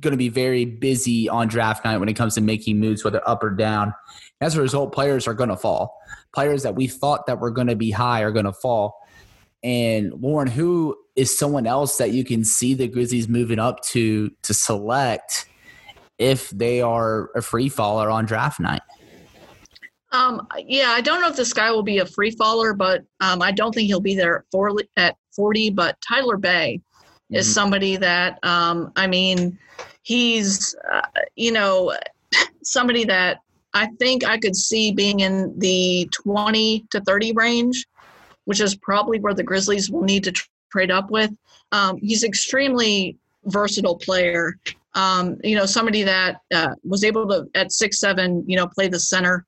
going 0.00 0.12
to 0.12 0.18
be 0.18 0.28
very 0.28 0.64
busy 0.64 1.28
on 1.28 1.48
draft 1.48 1.84
night 1.84 1.98
when 1.98 2.08
it 2.08 2.14
comes 2.14 2.34
to 2.34 2.40
making 2.40 2.78
moves, 2.78 3.04
whether 3.04 3.26
up 3.28 3.42
or 3.42 3.50
down. 3.50 3.94
As 4.40 4.56
a 4.56 4.62
result, 4.62 4.92
players 4.92 5.26
are 5.26 5.34
going 5.34 5.50
to 5.50 5.56
fall. 5.56 6.00
Players 6.34 6.62
that 6.62 6.74
we 6.74 6.86
thought 6.86 7.26
that 7.26 7.40
were 7.40 7.50
going 7.50 7.66
to 7.66 7.76
be 7.76 7.90
high 7.90 8.22
are 8.22 8.32
going 8.32 8.46
to 8.46 8.52
fall. 8.52 8.96
And 9.62 10.12
Lauren, 10.22 10.48
who 10.48 10.96
is 11.16 11.36
someone 11.38 11.66
else 11.66 11.98
that 11.98 12.12
you 12.12 12.24
can 12.24 12.44
see 12.44 12.72
the 12.74 12.88
Grizzlies 12.88 13.28
moving 13.28 13.58
up 13.58 13.82
to 13.88 14.30
to 14.42 14.54
select 14.54 15.46
if 16.18 16.50
they 16.50 16.80
are 16.80 17.30
a 17.34 17.42
free 17.42 17.68
faller 17.68 18.10
on 18.10 18.24
draft 18.24 18.60
night? 18.60 18.82
Um, 20.12 20.46
yeah, 20.66 20.88
I 20.88 21.00
don't 21.00 21.20
know 21.20 21.28
if 21.28 21.36
this 21.36 21.52
guy 21.52 21.70
will 21.70 21.82
be 21.82 21.98
a 21.98 22.06
free 22.06 22.32
faller, 22.32 22.74
but 22.74 23.04
um, 23.20 23.42
I 23.42 23.52
don't 23.52 23.72
think 23.72 23.86
he'll 23.86 24.00
be 24.00 24.16
there 24.16 24.38
at 24.38 24.44
40, 24.50 24.88
at 24.96 25.16
40 25.36 25.70
but 25.70 25.96
Tyler 26.00 26.36
Bey 27.30 27.38
is 27.38 27.52
somebody 27.52 27.96
that, 27.96 28.38
um, 28.42 28.92
I 28.96 29.06
mean, 29.06 29.58
he's, 30.02 30.74
uh, 30.92 31.02
you 31.36 31.52
know, 31.52 31.96
somebody 32.62 33.04
that 33.04 33.40
I 33.74 33.86
think 33.98 34.24
I 34.24 34.38
could 34.38 34.56
see 34.56 34.92
being 34.92 35.20
in 35.20 35.58
the 35.58 36.08
20 36.12 36.86
to 36.90 37.00
30 37.00 37.32
range, 37.32 37.86
which 38.44 38.60
is 38.60 38.74
probably 38.76 39.20
where 39.20 39.34
the 39.34 39.42
Grizzlies 39.42 39.90
will 39.90 40.02
need 40.02 40.24
to 40.24 40.32
tr- 40.32 40.48
trade 40.72 40.90
up 40.90 41.10
with. 41.10 41.30
Um, 41.72 41.98
he's 41.98 42.24
extremely 42.24 43.16
versatile 43.44 43.96
player. 43.96 44.56
Um, 44.94 45.38
you 45.44 45.54
know, 45.54 45.66
somebody 45.66 46.02
that 46.02 46.40
uh, 46.52 46.74
was 46.82 47.04
able 47.04 47.28
to 47.28 47.48
at 47.54 47.70
six 47.70 48.00
seven, 48.00 48.44
you 48.46 48.56
know, 48.56 48.66
play 48.66 48.88
the 48.88 48.98
center 48.98 49.46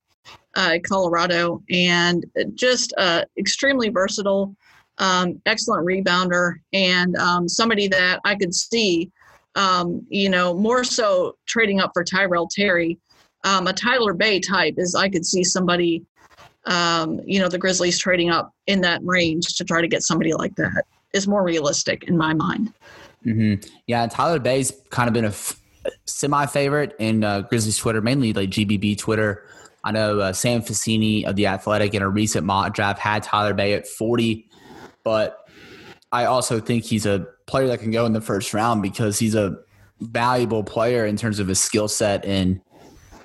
uh, 0.56 0.72
at 0.74 0.84
Colorado, 0.84 1.62
and 1.70 2.24
just 2.54 2.92
uh, 2.96 3.24
extremely 3.38 3.88
versatile, 3.88 4.54
um, 4.98 5.40
excellent 5.46 5.86
rebounder, 5.86 6.54
and 6.72 7.16
um, 7.16 7.48
somebody 7.48 7.88
that 7.88 8.20
I 8.24 8.34
could 8.34 8.54
see, 8.54 9.10
um, 9.54 10.06
you 10.08 10.28
know, 10.28 10.54
more 10.54 10.84
so 10.84 11.36
trading 11.46 11.80
up 11.80 11.90
for 11.94 12.04
Tyrell 12.04 12.48
Terry. 12.48 12.98
Um, 13.44 13.66
a 13.66 13.72
Tyler 13.72 14.12
Bey 14.12 14.38
type 14.38 14.74
is 14.76 14.94
I 14.94 15.08
could 15.08 15.26
see 15.26 15.42
somebody, 15.42 16.04
um, 16.66 17.20
you 17.24 17.40
know, 17.40 17.48
the 17.48 17.58
Grizzlies 17.58 17.98
trading 17.98 18.30
up 18.30 18.52
in 18.66 18.80
that 18.82 19.00
range 19.02 19.56
to 19.56 19.64
try 19.64 19.80
to 19.80 19.88
get 19.88 20.02
somebody 20.02 20.32
like 20.32 20.54
that 20.56 20.84
is 21.12 21.26
more 21.26 21.42
realistic 21.42 22.04
in 22.04 22.16
my 22.16 22.34
mind. 22.34 22.72
hmm 23.22 23.54
Yeah, 23.86 24.06
Tyler 24.06 24.38
Bey's 24.38 24.72
kind 24.90 25.08
of 25.08 25.14
been 25.14 25.24
a 25.24 25.28
f- 25.28 25.60
semi 26.06 26.46
favorite 26.46 26.94
in 26.98 27.24
uh, 27.24 27.40
Grizzlies 27.42 27.76
Twitter, 27.76 28.00
mainly 28.00 28.32
like 28.32 28.50
GBB 28.50 28.96
Twitter. 28.98 29.44
I 29.84 29.90
know 29.90 30.20
uh, 30.20 30.32
Sam 30.32 30.62
Vecenie 30.62 31.24
of 31.24 31.34
the 31.34 31.48
Athletic 31.48 31.94
in 31.94 32.02
a 32.02 32.08
recent 32.08 32.46
mock 32.46 32.74
draft 32.74 33.00
had 33.00 33.24
Tyler 33.24 33.52
Bey 33.52 33.74
at 33.74 33.86
40, 33.86 34.48
but 35.04 35.38
I 36.12 36.26
also 36.26 36.60
think 36.60 36.84
he's 36.84 37.06
a 37.06 37.26
player 37.46 37.66
that 37.68 37.80
can 37.80 37.90
go 37.90 38.06
in 38.06 38.12
the 38.12 38.20
first 38.20 38.52
round 38.54 38.82
because 38.82 39.18
he's 39.18 39.34
a 39.34 39.56
valuable 40.00 40.62
player 40.62 41.06
in 41.06 41.16
terms 41.16 41.38
of 41.38 41.48
his 41.48 41.60
skill 41.60 41.88
set 41.88 42.24
and 42.24 42.60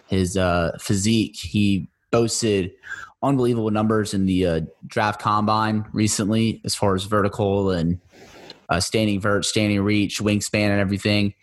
his 0.08 0.38
uh, 0.38 0.78
physique. 0.80 1.36
He 1.36 1.90
boasted 2.12 2.72
unbelievable 3.24 3.72
numbers 3.72 4.14
in 4.14 4.26
the 4.26 4.46
uh, 4.46 4.62
draft 4.86 5.22
combine 5.22 5.86
recently 5.92 6.62
as 6.64 6.76
far 6.76 6.96
as 6.96 7.04
vertical 7.04 7.72
and 7.72 8.00
uh, 8.70 8.80
standing 8.80 9.20
vert, 9.20 9.46
standing 9.46 9.82
reach, 9.82 10.20
wingspan, 10.20 10.70
and 10.70 10.80
everything. 10.80 11.34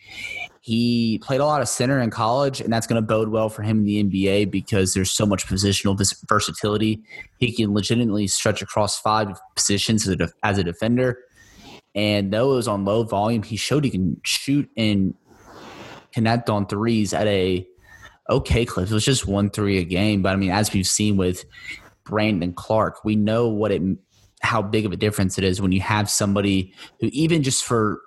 He 0.64 1.18
played 1.18 1.42
a 1.42 1.44
lot 1.44 1.60
of 1.60 1.68
center 1.68 2.00
in 2.00 2.08
college, 2.08 2.62
and 2.62 2.72
that's 2.72 2.86
going 2.86 2.96
to 2.96 3.06
bode 3.06 3.28
well 3.28 3.50
for 3.50 3.60
him 3.60 3.80
in 3.80 3.84
the 3.84 4.02
NBA 4.02 4.50
because 4.50 4.94
there's 4.94 5.12
so 5.12 5.26
much 5.26 5.46
positional 5.46 5.94
versatility. 6.26 7.02
He 7.36 7.52
can 7.52 7.74
legitimately 7.74 8.28
stretch 8.28 8.62
across 8.62 8.98
five 8.98 9.38
positions 9.54 10.08
as 10.42 10.58
a, 10.58 10.64
defender. 10.64 11.18
And 11.94 12.32
though 12.32 12.52
it 12.52 12.56
was 12.56 12.66
on 12.66 12.86
low 12.86 13.02
volume, 13.02 13.42
he 13.42 13.56
showed 13.56 13.84
he 13.84 13.90
can 13.90 14.18
shoot 14.24 14.66
and 14.74 15.12
connect 16.14 16.48
on 16.48 16.66
threes 16.66 17.12
at 17.12 17.26
a 17.26 17.68
okay 18.30 18.64
clip. 18.64 18.88
It 18.88 18.94
was 18.94 19.04
just 19.04 19.26
one 19.26 19.50
three 19.50 19.76
a 19.76 19.84
game, 19.84 20.22
but 20.22 20.32
I 20.32 20.36
mean, 20.36 20.50
as 20.50 20.72
we've 20.72 20.86
seen 20.86 21.18
with 21.18 21.44
Brandon 22.04 22.54
Clarke, 22.54 23.04
we 23.04 23.16
know 23.16 23.48
what 23.48 23.70
it 23.70 23.82
how 24.40 24.62
big 24.62 24.86
of 24.86 24.92
a 24.92 24.96
difference 24.96 25.36
it 25.36 25.44
is 25.44 25.60
when 25.60 25.72
you 25.72 25.82
have 25.82 26.08
somebody 26.08 26.72
who 27.00 27.08
even 27.12 27.42
just 27.42 27.64
for 27.64 28.00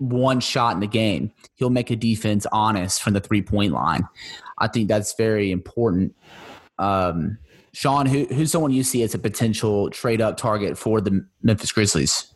one 0.00 0.40
shot 0.40 0.74
in 0.74 0.80
the 0.80 0.86
game, 0.86 1.30
he'll 1.56 1.70
make 1.70 1.90
a 1.90 1.96
defense 1.96 2.46
honest 2.52 3.02
from 3.02 3.12
the 3.12 3.20
three 3.20 3.42
point 3.42 3.72
line. 3.72 4.08
I 4.58 4.66
think 4.66 4.88
that's 4.88 5.14
very 5.14 5.50
important. 5.50 6.16
Um, 6.78 7.38
Sean, 7.72 8.06
who, 8.06 8.24
who's 8.26 8.50
someone 8.50 8.72
you 8.72 8.82
see 8.82 9.02
as 9.02 9.14
a 9.14 9.18
potential 9.18 9.90
trade 9.90 10.20
up 10.20 10.36
target 10.36 10.76
for 10.76 11.00
the 11.00 11.24
Memphis 11.42 11.70
Grizzlies? 11.70 12.32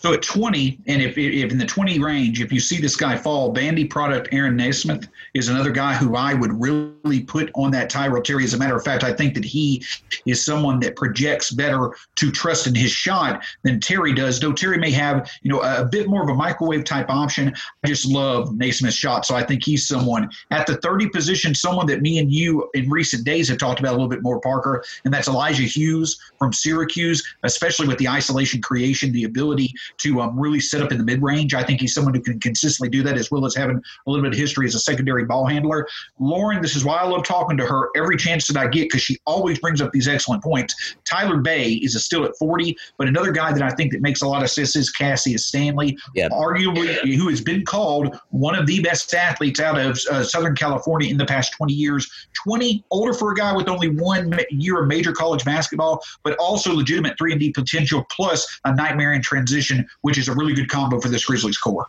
So 0.00 0.12
at 0.12 0.22
20, 0.22 0.78
and 0.86 1.02
if, 1.02 1.18
if 1.18 1.50
in 1.50 1.58
the 1.58 1.66
20 1.66 1.98
range, 1.98 2.40
if 2.40 2.52
you 2.52 2.60
see 2.60 2.80
this 2.80 2.94
guy 2.94 3.16
fall, 3.16 3.52
Vandy 3.52 3.88
product 3.90 4.28
Aaron 4.30 4.54
Nesmith 4.54 5.08
is 5.34 5.48
another 5.48 5.72
guy 5.72 5.94
who 5.94 6.14
I 6.14 6.34
would 6.34 6.52
really 6.52 7.20
put 7.20 7.50
on 7.56 7.72
that 7.72 7.90
Tyrell 7.90 8.22
Terry. 8.22 8.44
As 8.44 8.54
a 8.54 8.58
matter 8.58 8.76
of 8.76 8.84
fact, 8.84 9.02
I 9.02 9.12
think 9.12 9.34
that 9.34 9.44
he 9.44 9.82
is 10.24 10.44
someone 10.44 10.78
that 10.80 10.94
projects 10.94 11.50
better 11.50 11.96
to 12.14 12.30
trust 12.30 12.68
in 12.68 12.76
his 12.76 12.92
shot 12.92 13.44
than 13.64 13.80
Terry 13.80 14.14
does. 14.14 14.38
Though 14.38 14.52
Terry 14.52 14.78
may 14.78 14.92
have, 14.92 15.28
you 15.42 15.50
know, 15.50 15.62
a, 15.62 15.82
a 15.82 15.84
bit 15.84 16.06
more 16.06 16.22
of 16.22 16.28
a 16.28 16.34
microwave 16.34 16.84
type 16.84 17.10
option. 17.10 17.52
I 17.82 17.88
just 17.88 18.06
love 18.06 18.56
Nesmith's 18.56 18.96
shot, 18.96 19.26
so 19.26 19.34
I 19.34 19.42
think 19.42 19.64
he's 19.64 19.88
someone 19.88 20.30
at 20.52 20.68
the 20.68 20.76
30 20.76 21.08
position, 21.08 21.56
someone 21.56 21.86
that 21.88 22.02
me 22.02 22.18
and 22.18 22.32
you 22.32 22.70
in 22.74 22.88
recent 22.88 23.24
days 23.24 23.48
have 23.48 23.58
talked 23.58 23.80
about 23.80 23.90
a 23.90 23.96
little 23.96 24.08
bit 24.08 24.22
more, 24.22 24.40
Parker, 24.40 24.84
and 25.04 25.12
that's 25.12 25.26
Elijah 25.26 25.64
Hughes 25.64 26.20
from 26.38 26.52
Syracuse, 26.52 27.26
especially 27.42 27.88
with 27.88 27.98
the 27.98 28.08
isolation 28.08 28.62
creation, 28.62 29.10
the 29.10 29.24
ability 29.24 29.74
to 29.98 30.20
um, 30.20 30.38
really 30.38 30.60
set 30.60 30.82
up 30.82 30.92
in 30.92 30.98
the 30.98 31.04
mid 31.04 31.22
range. 31.22 31.54
I 31.54 31.62
think 31.62 31.80
he's 31.80 31.94
someone 31.94 32.14
who 32.14 32.20
can 32.20 32.38
consistently 32.40 32.88
do 32.88 33.02
that 33.02 33.16
as 33.16 33.30
well 33.30 33.44
as 33.46 33.54
having 33.54 33.76
a 33.76 34.10
little 34.10 34.22
bit 34.22 34.32
of 34.32 34.38
history 34.38 34.66
as 34.66 34.74
a 34.74 34.80
secondary 34.80 35.24
ball 35.24 35.46
handler. 35.46 35.86
Lauren, 36.18 36.60
this 36.62 36.76
is 36.76 36.84
why 36.84 36.96
I 36.96 37.06
love 37.06 37.24
talking 37.24 37.56
to 37.56 37.66
her 37.66 37.90
every 37.96 38.16
chance 38.16 38.46
that 38.48 38.56
I 38.56 38.68
get 38.68 38.84
because 38.84 39.02
she 39.02 39.18
always 39.26 39.58
brings 39.58 39.80
up 39.80 39.92
these 39.92 40.08
excellent 40.08 40.42
points. 40.42 40.96
Tyler 41.04 41.38
Bey 41.38 41.72
is 41.74 42.02
still 42.04 42.24
at 42.24 42.36
40, 42.38 42.76
but 42.96 43.08
another 43.08 43.32
guy 43.32 43.52
that 43.52 43.62
I 43.62 43.70
think 43.70 43.92
that 43.92 44.02
makes 44.02 44.22
a 44.22 44.28
lot 44.28 44.42
of 44.42 44.50
sense 44.50 44.76
is 44.76 44.90
Cassius 44.90 45.46
Stanley, 45.46 45.96
Yep. 46.14 46.30
arguably 46.32 47.14
who 47.16 47.28
has 47.28 47.40
been 47.40 47.64
called 47.64 48.18
one 48.30 48.54
of 48.54 48.66
the 48.66 48.80
best 48.80 49.12
athletes 49.14 49.60
out 49.60 49.78
of 49.78 49.98
uh, 50.10 50.22
Southern 50.22 50.54
California 50.54 51.10
in 51.10 51.16
the 51.16 51.26
past 51.26 51.52
20 51.52 51.72
years. 51.72 52.08
20, 52.44 52.84
older 52.90 53.12
for 53.12 53.32
a 53.32 53.34
guy 53.34 53.54
with 53.54 53.68
only 53.68 53.88
one 53.88 54.38
year 54.50 54.82
of 54.82 54.88
major 54.88 55.12
college 55.12 55.44
basketball, 55.44 56.02
but 56.22 56.36
also 56.38 56.72
legitimate 56.72 57.16
3 57.18 57.32
and 57.32 57.40
D 57.40 57.52
potential 57.52 58.04
plus 58.10 58.60
a 58.64 58.74
nightmare 58.74 59.12
in 59.12 59.22
transition, 59.22 59.77
which 60.02 60.18
is 60.18 60.28
a 60.28 60.34
really 60.34 60.54
good 60.54 60.68
combo 60.68 61.00
for 61.00 61.08
this 61.08 61.24
Grizzlies 61.24 61.58
core. 61.58 61.86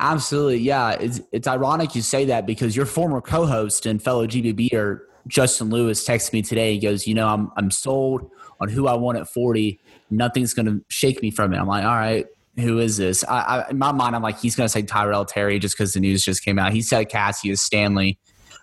Absolutely, 0.00 0.58
yeah. 0.58 0.92
It's 0.92 1.20
it's 1.32 1.48
ironic 1.48 1.94
you 1.94 2.02
say 2.02 2.24
that 2.26 2.46
because 2.46 2.76
your 2.76 2.86
former 2.86 3.20
co-host 3.20 3.86
and 3.86 4.02
fellow 4.02 4.26
GBBer 4.26 5.00
Justin 5.26 5.70
Lewis 5.70 6.06
texted 6.06 6.32
me 6.32 6.42
today. 6.42 6.72
He 6.74 6.78
goes, 6.78 7.06
"You 7.06 7.14
know, 7.14 7.26
I'm 7.26 7.50
I'm 7.56 7.70
sold 7.70 8.30
on 8.60 8.68
who 8.68 8.86
I 8.86 8.94
want 8.94 9.18
at 9.18 9.28
40. 9.28 9.80
Nothing's 10.10 10.54
going 10.54 10.66
to 10.66 10.84
shake 10.88 11.20
me 11.20 11.30
from 11.30 11.52
it." 11.52 11.58
I'm 11.58 11.66
like, 11.66 11.84
"All 11.84 11.96
right, 11.96 12.26
who 12.56 12.78
is 12.78 12.96
this?" 12.96 13.24
I, 13.24 13.40
I 13.40 13.70
in 13.70 13.78
my 13.78 13.90
mind, 13.90 14.14
I'm 14.14 14.22
like, 14.22 14.38
he's 14.38 14.54
going 14.54 14.66
to 14.66 14.72
say 14.72 14.82
Tyrell 14.82 15.24
Terry 15.24 15.58
just 15.58 15.76
because 15.76 15.94
the 15.94 16.00
news 16.00 16.24
just 16.24 16.44
came 16.44 16.58
out. 16.58 16.72
He 16.72 16.82
said 16.82 17.08
Cassius 17.08 17.60
Stanley 17.60 18.18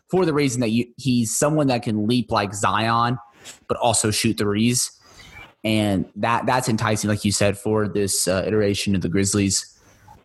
for 0.10 0.26
the 0.26 0.34
reason 0.34 0.62
that 0.62 0.70
you, 0.70 0.86
he's 0.98 1.36
someone 1.36 1.68
that 1.68 1.84
can 1.84 2.08
leap 2.08 2.32
like 2.32 2.54
Zion, 2.54 3.18
but 3.68 3.78
also 3.78 4.12
shoot 4.12 4.38
threes, 4.38 4.92
and 5.66 6.06
that 6.16 6.46
that's 6.46 6.70
enticing, 6.70 7.10
like 7.10 7.26
you 7.26 7.32
said, 7.32 7.58
for 7.58 7.88
this 7.88 8.28
uh, 8.28 8.44
iteration 8.46 8.96
of 8.96 9.02
the 9.02 9.10
Grizzlies. 9.10 9.78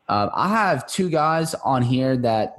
Uh, 0.07 0.29
I 0.35 0.49
have 0.49 0.87
two 0.87 1.09
guys 1.09 1.55
on 1.55 1.83
here 1.83 2.17
that 2.19 2.57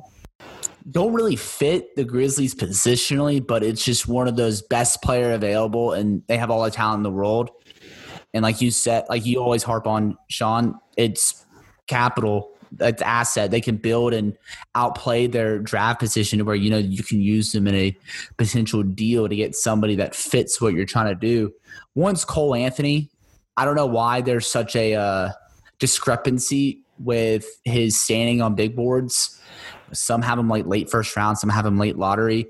don't 0.89 1.13
really 1.13 1.35
fit 1.35 1.95
the 1.95 2.03
Grizzlies 2.03 2.55
positionally, 2.55 3.45
but 3.45 3.63
it's 3.63 3.85
just 3.85 4.07
one 4.07 4.27
of 4.27 4.35
those 4.35 4.63
best 4.63 5.03
player 5.03 5.33
available, 5.33 5.93
and 5.93 6.23
they 6.27 6.37
have 6.37 6.49
all 6.49 6.63
the 6.63 6.71
talent 6.71 6.99
in 6.99 7.03
the 7.03 7.11
world. 7.11 7.51
And 8.33 8.41
like 8.41 8.61
you 8.61 8.71
said, 8.71 9.05
like 9.09 9.25
you 9.25 9.39
always 9.39 9.61
harp 9.61 9.85
on, 9.85 10.17
Sean, 10.29 10.79
it's 10.97 11.45
capital, 11.87 12.50
it's 12.79 13.01
asset. 13.01 13.51
They 13.51 13.61
can 13.61 13.77
build 13.77 14.13
and 14.13 14.37
outplay 14.75 15.27
their 15.27 15.59
draft 15.59 15.99
position 15.99 16.45
where 16.45 16.55
you 16.55 16.69
know 16.69 16.77
you 16.77 17.03
can 17.03 17.21
use 17.21 17.51
them 17.51 17.67
in 17.67 17.75
a 17.75 17.97
potential 18.37 18.83
deal 18.83 19.27
to 19.27 19.35
get 19.35 19.55
somebody 19.55 19.95
that 19.97 20.15
fits 20.15 20.61
what 20.61 20.73
you're 20.73 20.85
trying 20.85 21.07
to 21.07 21.15
do. 21.15 21.53
Once 21.95 22.25
Cole 22.25 22.55
Anthony. 22.55 23.09
I 23.57 23.65
don't 23.65 23.75
know 23.75 23.85
why 23.85 24.21
there's 24.21 24.47
such 24.47 24.75
a 24.77 24.95
uh, 24.95 25.29
discrepancy 25.77 26.83
with 26.99 27.45
his 27.65 27.99
standing 27.99 28.41
on 28.41 28.55
big 28.55 28.75
boards. 28.75 29.39
Some 29.91 30.21
have 30.21 30.39
him 30.39 30.47
like 30.47 30.65
late 30.65 30.89
first 30.89 31.15
round, 31.15 31.37
some 31.37 31.49
have 31.49 31.65
him 31.65 31.77
late 31.77 31.97
lottery. 31.97 32.47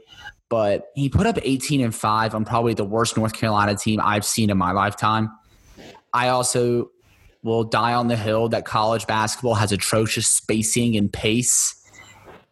But 0.49 0.87
he 0.95 1.09
put 1.09 1.25
up 1.25 1.39
18 1.41 1.81
and 1.81 1.95
5 1.95 2.35
on 2.35 2.45
probably 2.45 2.73
the 2.73 2.83
worst 2.83 3.17
North 3.17 3.33
Carolina 3.33 3.75
team 3.75 4.01
I've 4.03 4.25
seen 4.25 4.49
in 4.49 4.57
my 4.57 4.73
lifetime. 4.73 5.31
I 6.13 6.27
also 6.27 6.91
will 7.43 7.63
die 7.63 7.93
on 7.93 8.07
the 8.07 8.15
hill 8.15 8.49
that 8.49 8.65
college 8.65 9.07
basketball 9.07 9.55
has 9.55 9.71
atrocious 9.71 10.27
spacing 10.27 10.95
and 10.95 11.11
pace. 11.11 11.75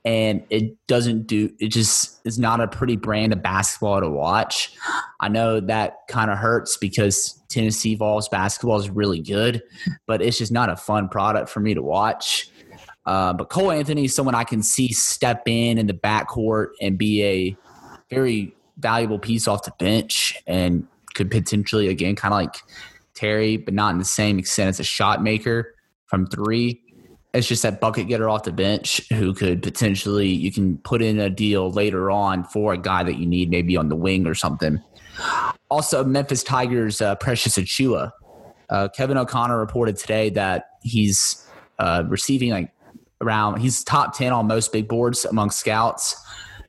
And 0.05 0.43
it 0.49 0.75
doesn't 0.87 1.27
do, 1.27 1.51
it 1.59 1.67
just 1.67 2.25
is 2.25 2.39
not 2.39 2.61
a 2.61 2.67
pretty 2.67 2.95
brand 2.95 3.33
of 3.33 3.43
basketball 3.43 3.99
to 3.99 4.09
watch. 4.09 4.71
I 5.19 5.27
know 5.27 5.59
that 5.59 5.97
kind 6.07 6.31
of 6.31 6.37
hurts 6.37 6.77
because 6.77 7.39
Tennessee 7.49 7.95
Vols 7.95 8.29
basketball 8.29 8.79
is 8.79 8.89
really 8.89 9.21
good, 9.21 9.61
but 10.07 10.21
it's 10.21 10.37
just 10.37 10.51
not 10.51 10.69
a 10.69 10.75
fun 10.75 11.09
product 11.09 11.49
for 11.49 11.59
me 11.59 11.73
to 11.73 11.81
watch. 11.81 12.49
Uh, 13.05 13.33
but 13.33 13.49
Cole 13.49 13.71
Anthony 13.71 14.05
is 14.05 14.15
someone 14.15 14.35
I 14.35 14.43
can 14.43 14.63
see 14.63 14.93
step 14.93 15.43
in 15.47 15.77
in 15.77 15.87
the 15.87 15.93
backcourt 15.93 16.69
and 16.81 16.97
be 16.97 17.23
a 17.23 17.57
very 18.09 18.55
valuable 18.77 19.19
piece 19.19 19.47
off 19.47 19.63
the 19.63 19.73
bench 19.79 20.37
and 20.47 20.87
could 21.13 21.29
potentially, 21.29 21.87
again, 21.87 22.15
kind 22.15 22.33
of 22.33 22.39
like 22.39 22.55
Terry, 23.19 23.57
but 23.57 23.73
not 23.73 23.91
in 23.91 23.99
the 23.99 24.05
same 24.05 24.39
extent 24.39 24.69
as 24.69 24.79
a 24.79 24.83
shot 24.83 25.21
maker 25.21 25.75
from 26.05 26.25
three. 26.27 26.81
It's 27.33 27.47
just 27.47 27.61
that 27.63 27.79
bucket 27.79 28.07
getter 28.07 28.29
off 28.29 28.43
the 28.43 28.51
bench 28.51 29.01
who 29.09 29.33
could 29.33 29.61
potentially, 29.61 30.27
you 30.27 30.51
can 30.51 30.77
put 30.79 31.01
in 31.01 31.19
a 31.19 31.29
deal 31.29 31.69
later 31.69 32.09
on 32.09 32.43
for 32.43 32.73
a 32.73 32.77
guy 32.77 33.03
that 33.03 33.17
you 33.17 33.25
need 33.25 33.51
maybe 33.51 33.77
on 33.77 33.89
the 33.89 33.95
wing 33.95 34.25
or 34.25 34.33
something. 34.33 34.81
Also, 35.69 36.03
Memphis 36.03 36.43
Tigers, 36.43 37.01
uh, 37.01 37.15
Precious 37.15 37.57
Achiuwa. 37.57 38.11
Uh, 38.69 38.87
Kevin 38.95 39.17
O'Connor 39.17 39.59
reported 39.59 39.97
today 39.97 40.29
that 40.31 40.69
he's 40.81 41.45
uh, 41.77 42.03
receiving 42.07 42.51
like 42.51 42.71
around, 43.21 43.59
he's 43.59 43.83
top 43.83 44.17
10 44.17 44.31
on 44.31 44.47
most 44.47 44.71
big 44.71 44.87
boards 44.87 45.25
among 45.25 45.51
scouts. 45.51 46.15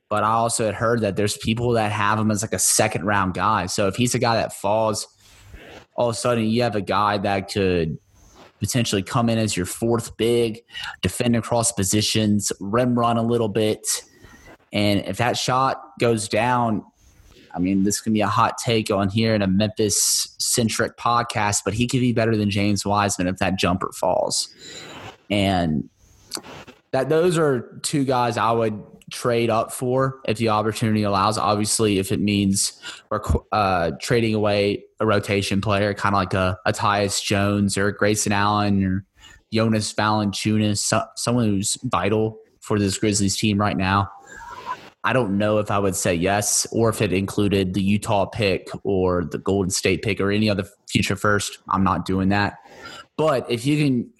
But 0.09 0.23
I 0.23 0.31
also 0.31 0.65
had 0.65 0.75
heard 0.75 0.99
that 1.01 1.15
there's 1.15 1.37
people 1.37 1.71
that 1.71 1.91
have 1.91 2.19
him 2.19 2.29
as 2.29 2.41
like 2.41 2.53
a 2.53 2.59
second 2.59 3.05
round 3.05 3.33
guy. 3.33 3.67
So 3.67 3.87
if 3.87 3.95
he's 3.95 4.13
a 4.13 4.19
guy 4.19 4.35
that 4.35 4.53
falls, 4.53 5.07
all 6.01 6.09
of 6.09 6.15
a 6.15 6.17
sudden 6.17 6.45
you 6.45 6.63
have 6.63 6.75
a 6.75 6.81
guy 6.81 7.15
that 7.19 7.51
could 7.51 7.95
potentially 8.59 9.03
come 9.03 9.29
in 9.29 9.37
as 9.37 9.55
your 9.55 9.67
fourth 9.67 10.17
big, 10.17 10.61
defend 11.03 11.35
across 11.35 11.71
positions, 11.71 12.51
rim 12.59 12.97
run 12.97 13.17
a 13.17 13.21
little 13.21 13.47
bit. 13.47 13.85
And 14.73 15.01
if 15.01 15.17
that 15.17 15.37
shot 15.37 15.79
goes 15.99 16.27
down, 16.27 16.83
I 17.53 17.59
mean, 17.59 17.83
this 17.83 18.01
can 18.01 18.13
be 18.13 18.21
a 18.21 18.27
hot 18.27 18.57
take 18.57 18.89
on 18.89 19.09
here 19.09 19.35
in 19.35 19.43
a 19.43 19.47
Memphis 19.47 20.35
centric 20.39 20.97
podcast, 20.97 21.59
but 21.63 21.75
he 21.75 21.85
could 21.85 21.99
be 21.99 22.13
better 22.13 22.35
than 22.35 22.49
James 22.49 22.83
Wiseman 22.83 23.27
if 23.27 23.37
that 23.37 23.59
jumper 23.59 23.91
falls. 23.93 24.51
And 25.29 25.87
that 26.93 27.09
those 27.09 27.37
are 27.37 27.79
two 27.83 28.05
guys 28.05 28.37
I 28.37 28.51
would 28.51 28.81
trade 29.11 29.49
up 29.49 29.71
for 29.71 30.19
if 30.25 30.37
the 30.37 30.49
opportunity 30.49 31.03
allows. 31.03 31.37
Obviously, 31.37 31.99
if 31.99 32.11
it 32.11 32.19
means 32.19 32.81
we're 33.09 33.21
uh, 33.51 33.91
trading 34.01 34.33
away 34.33 34.83
a 34.99 35.05
rotation 35.05 35.61
player, 35.61 35.93
kind 35.93 36.15
of 36.15 36.19
like 36.19 36.33
a, 36.33 36.57
a 36.65 36.73
Tyus 36.73 37.21
Jones 37.21 37.77
or 37.77 37.87
a 37.87 37.95
Grayson 37.95 38.31
Allen 38.31 38.83
or 38.83 39.05
Jonas 39.53 39.93
Valanciunas, 39.93 40.77
so, 40.77 41.03
someone 41.15 41.45
who's 41.45 41.77
vital 41.83 42.39
for 42.61 42.79
this 42.79 42.97
Grizzlies 42.97 43.35
team 43.35 43.59
right 43.59 43.77
now. 43.77 44.09
I 45.03 45.13
don't 45.13 45.37
know 45.37 45.57
if 45.57 45.71
I 45.71 45.79
would 45.79 45.95
say 45.95 46.13
yes, 46.13 46.67
or 46.71 46.89
if 46.89 47.01
it 47.01 47.11
included 47.11 47.73
the 47.73 47.81
Utah 47.81 48.27
pick 48.27 48.69
or 48.83 49.25
the 49.25 49.39
Golden 49.39 49.71
State 49.71 50.03
pick 50.03 50.21
or 50.21 50.31
any 50.31 50.47
other 50.47 50.63
future 50.87 51.15
first. 51.15 51.57
I'm 51.69 51.83
not 51.83 52.05
doing 52.05 52.29
that. 52.29 52.57
But 53.17 53.49
if 53.49 53.65
you 53.65 53.83
can 53.83 54.11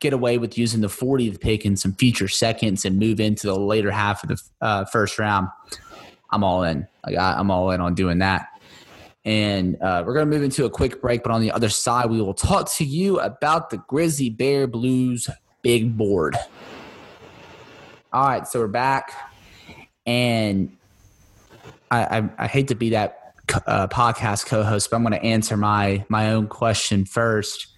get 0.00 0.12
away 0.12 0.38
with 0.38 0.56
using 0.56 0.80
the 0.80 0.88
40th 0.88 1.40
pick 1.40 1.64
in 1.64 1.76
some 1.76 1.92
future 1.92 2.28
seconds 2.28 2.84
and 2.84 2.98
move 2.98 3.20
into 3.20 3.46
the 3.46 3.54
later 3.54 3.90
half 3.90 4.24
of 4.24 4.30
the 4.30 4.42
uh, 4.60 4.84
first 4.86 5.18
round, 5.18 5.48
I'm 6.30 6.42
all 6.42 6.64
in. 6.64 6.88
Like 7.06 7.16
I, 7.16 7.34
I'm 7.34 7.50
all 7.50 7.70
in 7.70 7.80
on 7.80 7.94
doing 7.94 8.18
that. 8.18 8.48
And 9.24 9.76
uh, 9.82 10.02
we're 10.06 10.14
going 10.14 10.28
to 10.28 10.34
move 10.34 10.42
into 10.42 10.64
a 10.64 10.70
quick 10.70 11.02
break, 11.02 11.22
but 11.22 11.30
on 11.30 11.42
the 11.42 11.52
other 11.52 11.68
side, 11.68 12.08
we 12.08 12.22
will 12.22 12.34
talk 12.34 12.70
to 12.72 12.84
you 12.84 13.20
about 13.20 13.68
the 13.68 13.76
Grizzly 13.76 14.30
Bear 14.30 14.66
Blues 14.66 15.28
big 15.62 15.96
board. 15.96 16.36
All 18.12 18.26
right, 18.26 18.48
so 18.48 18.58
we're 18.58 18.66
back, 18.66 19.12
and 20.04 20.76
I, 21.90 22.18
I, 22.18 22.30
I 22.38 22.46
hate 22.48 22.68
to 22.68 22.74
be 22.74 22.90
that 22.90 23.34
uh, 23.66 23.86
podcast 23.88 24.46
co-host, 24.46 24.90
but 24.90 24.96
I'm 24.96 25.02
going 25.02 25.12
to 25.12 25.24
answer 25.24 25.56
my 25.56 26.04
my 26.08 26.32
own 26.32 26.48
question 26.48 27.04
first 27.04 27.68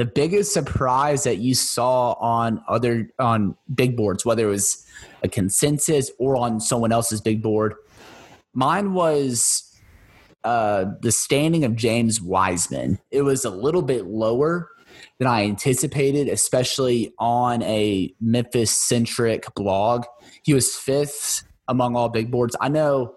the 0.00 0.06
biggest 0.06 0.54
surprise 0.54 1.24
that 1.24 1.40
you 1.40 1.54
saw 1.54 2.12
on 2.14 2.64
other 2.66 3.12
on 3.18 3.54
big 3.74 3.98
boards, 3.98 4.24
whether 4.24 4.44
it 4.44 4.50
was 4.50 4.86
a 5.22 5.28
consensus 5.28 6.10
or 6.18 6.36
on 6.36 6.58
someone 6.58 6.90
else's 6.90 7.20
big 7.20 7.42
board, 7.42 7.74
mine 8.54 8.94
was 8.94 9.78
uh, 10.42 10.86
the 11.02 11.12
standing 11.12 11.66
of 11.66 11.76
James 11.76 12.18
Wiseman. 12.18 12.98
It 13.10 13.20
was 13.20 13.44
a 13.44 13.50
little 13.50 13.82
bit 13.82 14.06
lower 14.06 14.70
than 15.18 15.28
I 15.28 15.44
anticipated, 15.44 16.28
especially 16.28 17.12
on 17.18 17.60
a 17.64 18.14
Memphis 18.22 18.70
centric 18.70 19.54
blog. 19.54 20.06
He 20.42 20.54
was 20.54 20.74
fifth 20.74 21.42
among 21.68 21.94
all 21.94 22.08
big 22.08 22.30
boards. 22.30 22.56
I 22.58 22.70
know, 22.70 23.16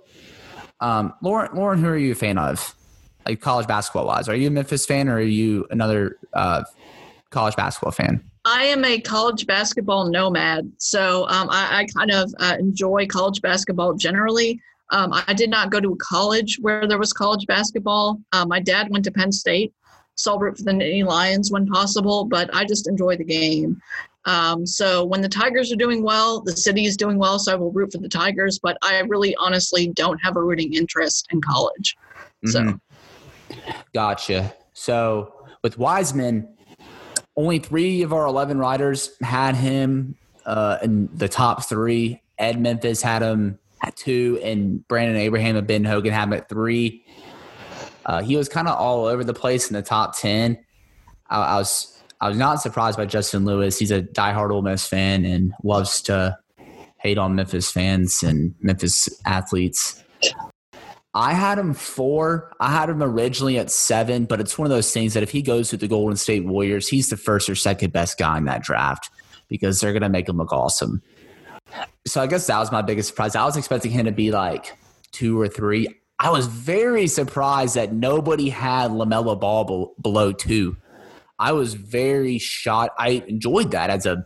um, 0.81 1.13
Lauren. 1.21 1.55
Lauren, 1.55 1.79
who 1.79 1.88
are 1.88 1.97
you 1.97 2.12
a 2.12 2.15
fan 2.15 2.38
of? 2.38 2.75
Like 3.25 3.41
college 3.41 3.67
basketball 3.67 4.05
wise? 4.05 4.29
Are 4.29 4.36
you 4.36 4.47
a 4.47 4.51
Memphis 4.51 4.86
fan 4.86 5.09
or 5.09 5.15
are 5.15 5.21
you 5.21 5.65
another 5.71 6.17
uh, 6.33 6.63
college 7.29 7.55
basketball 7.55 7.91
fan? 7.91 8.23
I 8.45 8.63
am 8.65 8.83
a 8.83 8.99
college 8.99 9.47
basketball 9.47 10.09
nomad, 10.09 10.69
so 10.77 11.27
um, 11.29 11.49
I, 11.49 11.79
I, 11.79 11.86
kind 11.97 12.12
of 12.12 12.33
uh, 12.39 12.57
enjoy 12.59 13.07
college 13.07 13.41
basketball 13.41 13.93
generally. 13.93 14.59
Um, 14.91 15.12
I 15.13 15.33
did 15.33 15.49
not 15.49 15.71
go 15.71 15.79
to 15.79 15.93
a 15.93 15.97
college 15.97 16.57
where 16.59 16.86
there 16.86 16.99
was 16.99 17.13
college 17.13 17.47
basketball. 17.47 18.19
Uh, 18.33 18.45
my 18.45 18.59
dad 18.59 18.89
went 18.91 19.05
to 19.05 19.12
Penn 19.12 19.31
State, 19.31 19.73
so 20.15 20.33
I'll 20.33 20.39
root 20.39 20.57
for 20.57 20.63
the 20.63 20.71
Nittany 20.71 21.05
Lions 21.05 21.51
when 21.51 21.65
possible, 21.67 22.25
but 22.25 22.53
I 22.53 22.65
just 22.65 22.89
enjoy 22.89 23.15
the 23.15 23.23
game. 23.23 23.81
Um, 24.25 24.65
so 24.65 25.05
when 25.05 25.21
the 25.21 25.29
Tigers 25.29 25.71
are 25.71 25.77
doing 25.77 26.03
well, 26.03 26.41
the 26.41 26.55
city 26.55 26.86
is 26.86 26.97
doing 26.97 27.17
well, 27.17 27.39
so 27.39 27.53
I 27.53 27.55
will 27.55 27.71
root 27.71 27.93
for 27.93 27.97
the 27.97 28.09
Tigers, 28.09 28.59
but 28.59 28.77
I 28.81 28.99
really 28.99 29.36
honestly 29.38 29.88
don't 29.88 30.17
have 30.19 30.36
a 30.36 30.43
rooting 30.43 30.73
interest 30.73 31.27
in 31.31 31.41
college. 31.41 31.95
So. 32.45 32.77
Gotcha. 33.93 34.54
So 34.73 35.34
with 35.62 35.78
Wiseman, 35.78 36.47
only 37.36 37.60
three 37.60 38.02
of 38.02 38.13
our 38.13 38.26
11 38.26 38.58
riders 38.58 39.15
had 39.21 39.56
him 39.56 40.15
uh, 40.45 40.78
in 40.84 41.10
the 41.13 41.30
top 41.30 41.65
three. 41.65 42.21
Ed 42.38 42.60
Memphis 42.60 43.02
had 43.02 43.21
him 43.21 43.60
at 43.82 43.95
two, 43.95 44.39
and 44.43 44.88
Brandon 44.88 45.17
Abraham 45.17 45.56
and 45.56 45.67
Ben 45.67 45.84
Hogan 45.84 46.13
had 46.13 46.23
him 46.23 46.34
at 46.34 46.49
three. 46.49 47.06
Uh, 48.06 48.21
he 48.21 48.36
was 48.36 48.49
kind 48.49 48.67
of 48.67 48.78
all 48.78 49.06
over 49.06 49.23
the 49.23 49.34
place 49.34 49.69
in 49.69 49.73
the 49.73 49.82
top 49.82 50.17
10. 50.17 50.63
I, 51.30 51.41
I, 51.41 51.58
was 51.58 52.02
I 52.19 52.28
was 52.28 52.38
not 52.38 52.62
surprised 52.62 52.97
by 52.97 53.06
Justin 53.06 53.45
Lewis. 53.45 53.80
He's 53.80 53.91
a 53.91 54.02
diehard 54.02 54.52
Ole 54.52 54.62
Miss 54.62 54.86
fan 54.86 55.26
and 55.26 55.54
loves 55.63 56.02
to 56.04 56.38
hate 56.97 57.17
on 57.17 57.36
Memphis 57.36 57.71
fans 57.71 58.23
and 58.23 58.56
Memphis 58.62 59.10
athletes. 59.26 60.04
I 61.15 61.34
had 61.34 61.60
him 61.60 61.73
four. 61.73 62.52
I 62.60 62.71
had 62.71 62.89
him 62.89 63.04
originally 63.04 63.60
at 63.60 63.69
seven, 63.69 64.26
but 64.26 64.39
it's 64.39 64.58
one 64.58 64.65
of 64.65 64.71
those 64.71 64.91
things 64.91 65.13
that 65.13 65.21
if 65.21 65.30
he 65.30 65.41
goes 65.41 65.69
to 65.69 65.78
the 65.78 65.88
Golden 65.88 66.17
State 66.17 66.45
Warriors, 66.45 66.88
he's 66.88 67.10
the 67.10 67.17
first 67.17 67.49
or 67.49 67.56
second 67.56 67.93
best 67.93 68.17
guy 68.17 68.38
in 68.38 68.45
that 68.45 68.63
draft 68.63 69.12
because 69.47 69.80
they're 69.80 69.93
going 69.93 70.02
to 70.02 70.10
make 70.10 70.28
him 70.28 70.38
look 70.38 70.52
awesome. 70.52 71.04
So 72.08 72.21
I 72.21 72.28
guess 72.28 72.47
that 72.47 72.58
was 72.58 72.71
my 72.71 72.82
biggest 72.82 73.10
surprise. 73.10 73.36
I 73.36 73.45
was 73.45 73.58
expecting 73.58 73.91
him 73.91 74.06
to 74.06 74.12
be 74.12 74.32
like 74.32 74.76
two 75.12 75.39
or 75.39 75.47
three. 75.47 75.88
I 76.19 76.32
was 76.32 76.47
very 76.47 77.08
surprised 77.08 77.76
that 77.76 77.93
nobody 77.93 78.49
had 78.49 78.91
LaMelo 78.91 79.39
Ball 79.39 79.93
below 80.02 80.32
two. 80.32 80.78
I 81.38 81.52
was 81.52 81.73
very 81.73 82.38
shocked. 82.39 82.95
I 82.97 83.23
enjoyed 83.28 83.71
that 83.71 83.89
as 83.89 84.06
a 84.06 84.26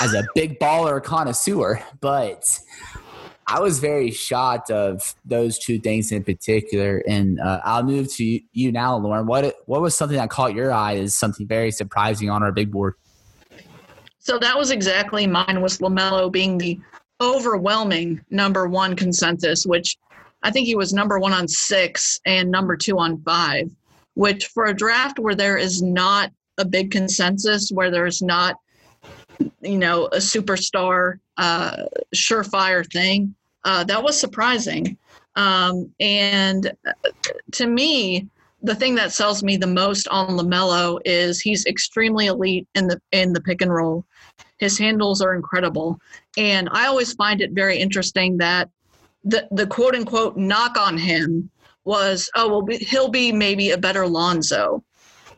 as 0.00 0.14
a 0.14 0.24
big 0.34 0.58
baller 0.58 1.02
connoisseur, 1.02 1.82
but 2.00 2.58
I 3.50 3.60
was 3.60 3.78
very 3.78 4.10
shocked 4.10 4.70
of 4.70 5.14
those 5.24 5.58
two 5.58 5.78
things 5.78 6.12
in 6.12 6.22
particular. 6.22 7.02
And 7.08 7.40
uh, 7.40 7.62
I'll 7.64 7.82
move 7.82 8.12
to 8.16 8.40
you 8.52 8.70
now, 8.70 8.98
Lauren. 8.98 9.26
What 9.26 9.56
what 9.64 9.80
was 9.80 9.94
something 9.94 10.18
that 10.18 10.28
caught 10.28 10.54
your 10.54 10.70
eye 10.70 10.96
as 10.96 11.14
something 11.14 11.48
very 11.48 11.70
surprising 11.70 12.28
on 12.28 12.42
our 12.42 12.52
big 12.52 12.70
board? 12.70 12.94
So 14.18 14.38
that 14.38 14.56
was 14.58 14.70
exactly 14.70 15.26
mine. 15.26 15.62
Was 15.62 15.78
Lamelo 15.78 16.30
being 16.30 16.58
the 16.58 16.78
overwhelming 17.22 18.20
number 18.28 18.68
one 18.68 18.94
consensus, 18.94 19.64
which 19.64 19.96
I 20.42 20.50
think 20.50 20.66
he 20.66 20.76
was 20.76 20.92
number 20.92 21.18
one 21.18 21.32
on 21.32 21.48
six 21.48 22.20
and 22.26 22.50
number 22.50 22.76
two 22.76 22.98
on 22.98 23.22
five. 23.22 23.70
Which 24.12 24.46
for 24.48 24.66
a 24.66 24.74
draft 24.74 25.18
where 25.18 25.34
there 25.34 25.56
is 25.56 25.80
not 25.80 26.30
a 26.58 26.66
big 26.66 26.90
consensus, 26.90 27.70
where 27.70 27.90
there's 27.90 28.20
not 28.20 28.56
you 29.62 29.78
know 29.78 30.06
a 30.06 30.18
superstar 30.18 31.14
uh, 31.38 31.84
surefire 32.14 32.84
thing 32.92 33.34
uh, 33.64 33.84
that 33.84 34.02
was 34.02 34.18
surprising. 34.18 34.96
Um, 35.36 35.92
and 36.00 36.72
uh, 36.86 37.10
to 37.52 37.66
me, 37.66 38.28
the 38.62 38.74
thing 38.74 38.94
that 38.96 39.12
sells 39.12 39.42
me 39.42 39.56
the 39.56 39.66
most 39.66 40.08
on 40.08 40.30
Lamelo 40.30 40.98
is 41.04 41.40
he's 41.40 41.64
extremely 41.66 42.26
elite 42.26 42.66
in 42.74 42.88
the 42.88 43.00
in 43.12 43.32
the 43.32 43.40
pick 43.40 43.62
and 43.62 43.72
roll. 43.72 44.04
His 44.58 44.76
handles 44.76 45.20
are 45.20 45.34
incredible, 45.34 46.00
and 46.36 46.68
I 46.72 46.86
always 46.86 47.12
find 47.12 47.40
it 47.40 47.52
very 47.52 47.78
interesting 47.78 48.38
that 48.38 48.68
the 49.24 49.46
the 49.52 49.66
quote 49.66 49.94
unquote 49.94 50.36
knock 50.36 50.76
on 50.76 50.98
him 50.98 51.50
was, 51.84 52.28
oh 52.34 52.48
well, 52.48 52.78
he'll 52.80 53.08
be 53.08 53.30
maybe 53.32 53.70
a 53.70 53.78
better 53.78 54.06
Lonzo, 54.06 54.82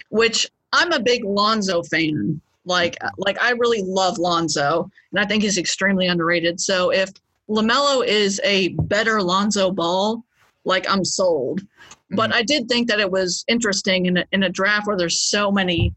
which 0.09 0.51
I'm 0.73 0.93
a 0.93 1.01
big 1.01 1.25
Lonzo 1.25 1.83
fan. 1.83 2.41
Like 2.65 2.97
like 3.19 3.41
I 3.43 3.51
really 3.51 3.83
love 3.83 4.19
Lonzo, 4.19 4.91
and 5.13 5.21
I 5.21 5.27
think 5.27 5.43
he's 5.43 5.59
extremely 5.59 6.07
underrated. 6.07 6.59
So 6.59 6.91
if 6.91 7.11
LaMelo 7.51 8.07
is 8.07 8.41
a 8.45 8.69
better 8.69 9.21
Lonzo 9.21 9.73
Ball. 9.73 10.25
Like 10.65 10.89
I'm 10.89 11.05
sold. 11.05 11.61
Mm-hmm. 11.61 12.17
But 12.17 12.35
I 12.35 12.43
did 12.43 12.69
think 12.69 12.89
that 12.89 13.01
it 13.01 13.11
was 13.11 13.45
interesting 13.49 14.07
in 14.07 14.19
a, 14.19 14.25
in 14.33 14.43
a 14.43 14.49
draft 14.49 14.87
where 14.87 14.97
there's 14.97 15.19
so 15.19 15.51
many 15.51 15.95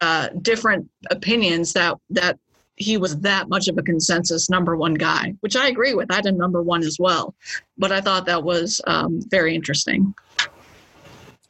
uh, 0.00 0.28
different 0.42 0.88
opinions 1.10 1.72
that 1.72 1.96
that 2.10 2.38
he 2.76 2.96
was 2.96 3.20
that 3.20 3.48
much 3.48 3.68
of 3.68 3.78
a 3.78 3.82
consensus 3.82 4.50
number 4.50 4.76
one 4.76 4.94
guy, 4.94 5.34
which 5.40 5.56
I 5.56 5.68
agree 5.68 5.94
with. 5.94 6.12
I 6.12 6.20
him 6.20 6.36
number 6.36 6.62
one 6.62 6.82
as 6.82 6.98
well, 6.98 7.34
but 7.78 7.92
I 7.92 8.00
thought 8.00 8.26
that 8.26 8.42
was 8.42 8.80
um, 8.86 9.20
very 9.28 9.54
interesting. 9.54 10.14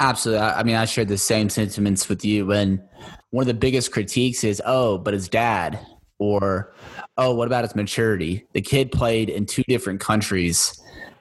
Absolutely. 0.00 0.44
I 0.44 0.62
mean, 0.64 0.76
I 0.76 0.84
shared 0.84 1.08
the 1.08 1.18
same 1.18 1.48
sentiments 1.48 2.08
with 2.08 2.24
you. 2.24 2.52
And 2.52 2.82
one 3.30 3.42
of 3.42 3.46
the 3.46 3.54
biggest 3.54 3.90
critiques 3.90 4.44
is, 4.44 4.60
"Oh, 4.64 4.98
but 4.98 5.14
his 5.14 5.28
dad," 5.28 5.80
or 6.18 6.72
"Oh, 7.16 7.34
what 7.34 7.46
about 7.46 7.64
his 7.64 7.74
maturity?" 7.74 8.46
The 8.52 8.62
kid 8.62 8.92
played 8.92 9.28
in 9.28 9.46
two 9.46 9.64
different 9.68 10.00
countries 10.00 10.80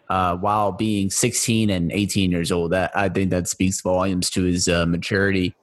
uh, 0.10 0.38
while 0.38 0.72
being 0.72 1.10
16 1.10 1.70
and 1.70 1.92
18 1.92 2.32
years 2.32 2.52
old. 2.52 2.72
That 2.72 2.92
I 2.96 3.10
think 3.10 3.32
that 3.32 3.48
speaks 3.48 3.82
volumes 3.82 4.30
to 4.32 4.44
his 4.44 4.68
uh, 4.68 4.86
maturity, 4.86 5.56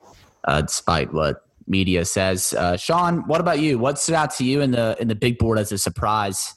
uh, 0.44 0.62
despite 0.62 1.12
what 1.12 1.44
media 1.66 2.04
says. 2.04 2.52
Uh, 2.52 2.76
Sean, 2.76 3.26
what 3.28 3.40
about 3.40 3.60
you? 3.60 3.78
What 3.78 3.98
stood 3.98 4.16
out 4.16 4.34
to 4.36 4.44
you 4.44 4.60
in 4.60 4.72
the 4.72 4.96
in 5.00 5.08
the 5.08 5.14
big 5.14 5.38
board 5.38 5.58
as 5.58 5.72
a 5.72 5.78
surprise? 5.78 6.54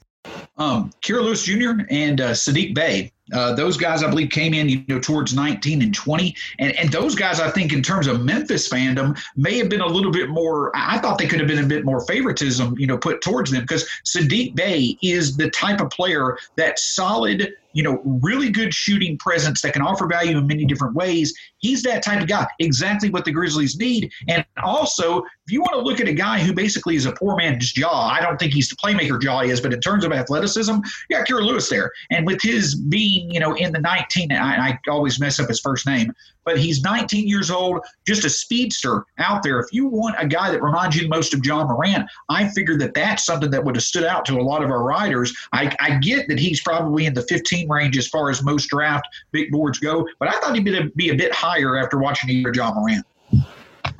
Um, 0.57 0.91
Kira 1.01 1.23
Lewis 1.23 1.43
Jr. 1.43 1.85
and 1.89 2.19
uh, 2.19 2.31
Saddiq 2.31 2.73
Bey. 2.73 3.12
Uh, 3.31 3.53
those 3.53 3.77
guys, 3.77 4.03
I 4.03 4.09
believe, 4.09 4.29
came 4.29 4.53
in 4.53 4.67
you 4.67 4.83
know 4.87 4.99
towards 4.99 5.33
19 5.33 5.81
and 5.81 5.93
20, 5.93 6.35
and 6.59 6.73
and 6.73 6.91
those 6.91 7.15
guys, 7.15 7.39
I 7.39 7.49
think, 7.49 7.71
in 7.71 7.81
terms 7.81 8.07
of 8.07 8.21
Memphis 8.21 8.67
fandom, 8.67 9.17
may 9.37 9.57
have 9.57 9.69
been 9.69 9.81
a 9.81 9.87
little 9.87 10.11
bit 10.11 10.29
more. 10.29 10.71
I 10.75 10.97
thought 10.97 11.17
they 11.17 11.27
could 11.27 11.39
have 11.39 11.47
been 11.47 11.63
a 11.63 11.67
bit 11.67 11.85
more 11.85 12.05
favoritism, 12.05 12.75
you 12.77 12.87
know, 12.87 12.97
put 12.97 13.21
towards 13.21 13.51
them 13.51 13.61
because 13.61 13.87
Saddiq 14.05 14.55
Bey 14.55 14.97
is 15.01 15.37
the 15.37 15.49
type 15.51 15.79
of 15.79 15.89
player 15.89 16.37
that 16.57 16.79
solid 16.79 17.53
you 17.73 17.81
know, 17.81 17.99
really 18.21 18.49
good 18.49 18.73
shooting 18.73 19.17
presence 19.17 19.61
that 19.61 19.73
can 19.73 19.81
offer 19.81 20.07
value 20.07 20.37
in 20.37 20.47
many 20.47 20.63
different 20.65 20.93
ways. 20.93 21.33
He's 21.63 21.81
that 21.83 22.03
type 22.03 22.21
of 22.21 22.27
guy, 22.27 22.45
exactly 22.59 23.09
what 23.09 23.23
the 23.23 23.31
Grizzlies 23.31 23.77
need. 23.77 24.11
And 24.27 24.45
also, 24.61 25.19
if 25.19 25.51
you 25.51 25.61
want 25.61 25.73
to 25.73 25.79
look 25.79 26.01
at 26.01 26.09
a 26.09 26.13
guy 26.13 26.39
who 26.39 26.53
basically 26.53 26.97
is 26.97 27.05
a 27.05 27.13
poor 27.13 27.37
man's 27.37 27.75
Ja, 27.75 27.89
I 27.89 28.21
don't 28.21 28.37
think 28.37 28.53
he's 28.53 28.67
the 28.67 28.75
playmaker 28.75 29.21
Ja 29.21 29.41
he 29.41 29.49
is, 29.49 29.61
but 29.61 29.73
in 29.73 29.79
terms 29.79 30.03
of 30.03 30.11
athleticism, 30.11 30.73
you 31.09 31.17
got 31.17 31.25
Kira 31.25 31.41
Lewis 31.41 31.69
there. 31.69 31.89
And 32.11 32.27
with 32.27 32.41
his 32.41 32.75
being, 32.75 33.31
you 33.31 33.39
know, 33.39 33.53
in 33.55 33.71
the 33.71 33.79
19, 33.79 34.33
I, 34.33 34.69
I 34.69 34.79
always 34.89 35.19
mess 35.21 35.39
up 35.39 35.47
his 35.47 35.61
first 35.61 35.87
name, 35.87 36.13
but 36.45 36.57
he's 36.57 36.81
19 36.81 37.27
years 37.27 37.49
old, 37.49 37.79
just 38.05 38.25
a 38.25 38.29
speedster 38.29 39.05
out 39.17 39.43
there. 39.43 39.59
If 39.59 39.67
you 39.71 39.87
want 39.87 40.15
a 40.19 40.27
guy 40.27 40.51
that 40.51 40.61
reminds 40.61 40.95
you 40.95 41.07
most 41.07 41.33
of 41.33 41.45
Ja 41.45 41.65
Morant, 41.65 42.09
I 42.29 42.49
figured 42.49 42.81
that 42.81 42.93
that's 42.93 43.25
something 43.25 43.51
that 43.51 43.63
would 43.63 43.75
have 43.75 43.83
stood 43.83 44.03
out 44.03 44.25
to 44.25 44.39
a 44.39 44.43
lot 44.43 44.63
of 44.63 44.69
our 44.69 44.83
riders. 44.83 45.33
I, 45.53 45.73
I 45.79 45.99
get 45.99 46.27
that 46.27 46.39
he's 46.39 46.61
probably 46.61 47.05
in 47.05 47.13
the 47.13 47.21
15 47.23 47.69
range 47.69 47.97
as 47.97 48.07
far 48.07 48.29
as 48.29 48.43
most 48.43 48.67
draft 48.67 49.07
big 49.31 49.51
boards 49.51 49.79
go, 49.79 50.07
but 50.19 50.29
I 50.29 50.39
thought 50.39 50.55
he'd 50.55 50.63
be, 50.95 51.09
a 51.09 51.15
bit 51.15 51.33
after 51.61 51.97
watching 51.97 52.29
a 52.29 52.33
year 52.33 52.49
of 52.49 52.55
Ja 52.55 52.73
Morant. 52.73 53.05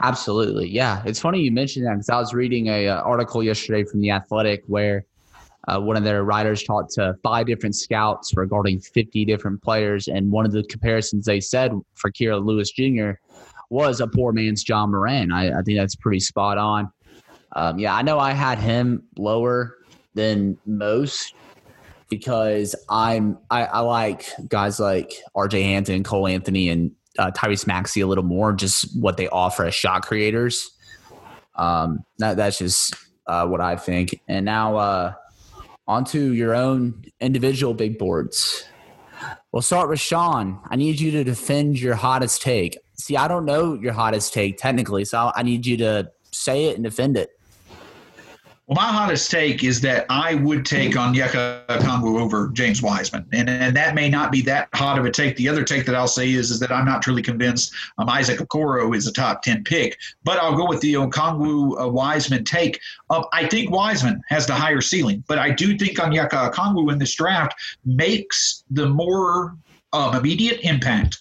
Absolutely, 0.02 0.70
yeah. 0.70 1.02
It's 1.06 1.20
funny 1.20 1.40
you 1.40 1.52
mentioned 1.52 1.86
that 1.86 1.94
because 1.94 2.10
I 2.10 2.18
was 2.18 2.34
reading 2.34 2.68
a, 2.68 2.88
uh, 2.88 3.02
article 3.02 3.44
yesterday 3.44 3.84
from 3.84 4.02
the 4.02 4.12
Athletic 4.12 4.64
where 4.68 5.06
uh, 5.68 5.80
one 5.80 5.96
of 5.96 6.04
their 6.04 6.24
writers 6.24 6.64
talked 6.64 6.92
to 6.94 7.16
five 7.24 7.46
different 7.48 7.76
scouts 7.76 8.36
regarding 8.36 8.80
50 8.80 9.24
different 9.26 9.62
players. 9.62 10.08
And 10.08 10.32
one 10.32 10.46
of 10.46 10.52
the 10.52 10.64
comparisons 10.64 11.26
they 11.26 11.40
said 11.40 11.72
for 11.94 12.12
Kira 12.12 12.44
Lewis 12.44 12.72
Jr. 12.72 13.12
was 13.70 14.02
a 14.02 14.08
poor 14.08 14.34
man's 14.34 14.68
Ja 14.68 14.86
Morant. 14.86 15.32
I, 15.32 15.60
I 15.60 15.62
think 15.62 15.78
that's 15.78 15.96
pretty 15.96 16.20
spot 16.20 16.58
on. 16.58 16.92
Um, 17.56 17.80
yeah, 17.80 17.96
I 17.96 18.02
know 18.02 18.20
I 18.20 18.32
had 18.32 18.58
him 18.58 19.04
lower 19.18 19.78
than 20.16 20.58
most 20.66 21.34
because 22.10 22.76
I'm 22.90 23.38
I, 23.50 23.66
I 23.66 23.80
like 23.80 24.30
guys 24.48 24.80
like 24.80 25.14
RJ 25.36 25.64
Hampton, 25.64 26.04
Cole 26.04 26.28
Anthony, 26.28 26.70
and 26.70 26.92
uh, 27.20 27.32
Tyrese 27.32 27.68
Maxey 27.68 28.02
a 28.02 28.08
little 28.08 28.24
more, 28.24 28.54
just 28.54 29.00
what 29.00 29.18
they 29.18 29.28
offer 29.30 29.66
as 29.66 29.76
shot 29.76 30.04
creators. 30.04 30.72
Um, 31.56 32.04
that, 32.18 32.38
that's 32.38 32.58
just 32.58 32.96
uh, 33.28 33.46
what 33.48 33.62
I 33.62 33.76
think. 33.76 34.20
And 34.28 34.46
now, 34.46 34.76
uh, 34.78 35.14
onto 35.88 36.20
your 36.32 36.56
own 36.56 37.04
individual 37.20 37.74
big 37.74 37.98
boards. 37.98 38.66
We'll 39.52 39.62
start 39.62 39.90
with 39.90 40.00
Sean. 40.00 40.60
I 40.70 40.76
need 40.76 41.00
you 41.00 41.12
to 41.12 41.24
defend 41.24 41.80
your 41.80 41.96
hottest 41.96 42.42
take. 42.42 42.78
See, 42.98 43.18
I 43.18 43.28
don't 43.28 43.46
know 43.46 43.74
your 43.76 43.94
hottest 43.94 44.34
take 44.34 44.58
technically, 44.58 45.06
so 45.06 45.32
I 45.36 45.44
need 45.44 45.66
you 45.66 45.78
to 45.78 46.12
say 46.32 46.66
it 46.66 46.76
and 46.76 46.84
defend 46.84 47.18
it. 47.18 47.30
Well, 48.68 48.78
my 48.78 48.94
hottest 48.94 49.30
take 49.30 49.62
is 49.62 49.82
that 49.82 50.06
I 50.10 50.36
would 50.36 50.66
take 50.66 50.96
on 50.96 51.14
Onyeka 51.14 51.66
Okongwu 51.68 52.18
over 52.18 52.48
James 52.54 52.82
Wiseman, 52.82 53.26
and 53.34 53.50
and 53.50 53.76
that 53.76 53.94
may 53.94 54.08
not 54.08 54.32
be 54.32 54.42
that 54.44 54.70
hot 54.74 54.98
of 54.98 55.04
a 55.04 55.12
take. 55.12 55.36
The 55.36 55.50
other 55.50 55.66
take 55.66 55.86
that 55.86 55.96
I'll 55.96 56.08
say 56.08 56.32
is 56.32 56.50
is 56.50 56.62
that 56.62 56.72
I'm 56.72 56.86
not 56.86 57.02
truly 57.02 57.22
convinced 57.22 57.74
um, 57.98 58.08
Isaac 58.08 58.40
Okoro 58.40 58.96
is 58.96 59.06
a 59.06 59.12
top 59.12 59.42
ten 59.42 59.66
pick, 59.66 60.00
but 60.24 60.40
I'll 60.40 60.56
go 60.56 60.66
with 60.66 60.80
the 60.80 60.94
Okongwu 60.94 61.84
uh, 61.84 61.90
Wiseman 61.90 62.46
take. 62.46 62.80
Uh, 63.10 63.26
I 63.34 63.48
think 63.48 63.70
Wiseman 63.70 64.22
has 64.30 64.48
the 64.48 64.54
higher 64.54 64.80
ceiling, 64.80 65.26
but 65.28 65.40
I 65.40 65.50
do 65.50 65.78
think 65.78 65.98
Onyeka 65.98 66.54
Okongwu 66.54 66.90
in 66.90 67.00
this 67.00 67.16
draft 67.16 67.56
makes 67.84 68.64
the 68.72 68.88
more 68.88 69.58
um, 69.92 70.16
immediate 70.16 70.62
impact 70.62 71.18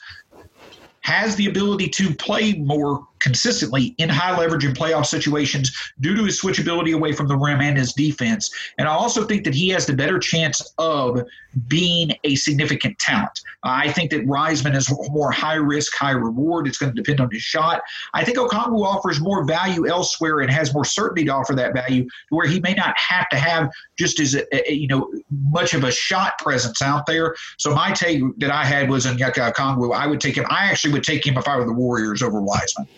has 1.01 1.35
the 1.35 1.47
ability 1.47 1.89
to 1.89 2.15
play 2.15 2.53
more 2.53 3.05
consistently 3.23 3.95
in 3.99 4.09
high 4.09 4.37
leverage 4.37 4.65
and 4.65 4.77
playoff 4.77 5.07
situations 5.07 5.73
due 6.01 6.17
to 6.17 6.25
his 6.25 6.41
switchability 6.41 6.95
away 6.95 7.13
from 7.13 7.29
the 7.29 7.37
rim 7.37 7.61
and 7.61 7.79
his 7.79 7.93
defense. 7.93 8.51
And 8.79 8.89
I 8.89 8.93
also 8.93 9.25
think 9.25 9.45
that 9.45 9.55
he 9.55 9.69
has 9.71 9.87
the 9.87 9.95
better 9.95 10.19
chance 10.19 10.75
of 10.79 11.23
being 11.69 12.13
a 12.25 12.35
significant 12.35 12.99
talent. 12.99 13.41
I 13.63 13.93
think 13.93 14.11
that 14.11 14.27
Wiseman 14.27 14.75
is 14.75 14.93
more 15.11 15.31
high 15.31 15.55
risk, 15.55 15.95
high 15.95 16.13
reward. 16.13 16.67
It's 16.67 16.79
going 16.79 16.95
to 16.95 17.01
depend 17.01 17.21
on 17.21 17.31
his 17.31 17.43
shot. 17.43 17.83
I 18.15 18.25
think 18.25 18.39
Okongwu 18.39 18.85
offers 18.85 19.21
more 19.21 19.45
value 19.45 19.87
elsewhere 19.87 20.41
and 20.41 20.51
has 20.51 20.75
more 20.75 20.85
certainty 20.85 21.25
to 21.27 21.31
offer 21.31 21.55
that 21.55 21.75
value, 21.75 22.09
where 22.31 22.47
he 22.47 22.61
may 22.61 22.75
not 22.75 22.99
have 22.99 23.29
to 23.29 23.37
have 23.37 23.71
just 23.99 24.19
as 24.19 24.35
a, 24.35 24.71
a, 24.71 24.75
you 24.75 24.89
know 24.89 25.13
much 25.31 25.75
of 25.75 25.85
a 25.85 25.93
shot 25.93 26.39
presence 26.39 26.83
out 26.83 27.07
there. 27.07 27.35
So 27.59 27.75
my 27.75 27.93
take 27.93 28.23
that 28.39 28.51
I 28.51 28.65
had 28.65 28.91
was 28.91 29.07
in 29.07 29.17
Onyeka 29.17 29.53
Okongwu. 29.53 29.95
I 29.95 30.07
would 30.07 30.21
take 30.21 30.37
him. 30.37 30.47
I 30.49 30.71
actually 30.71 30.95
would 30.95 31.05
take 31.05 31.27
him 31.27 31.37
if 31.37 31.47
I 31.47 31.57
were 31.57 31.67
the 31.67 31.73
Warriors 31.73 32.23
over 32.23 32.41
Wiseman. 32.41 32.89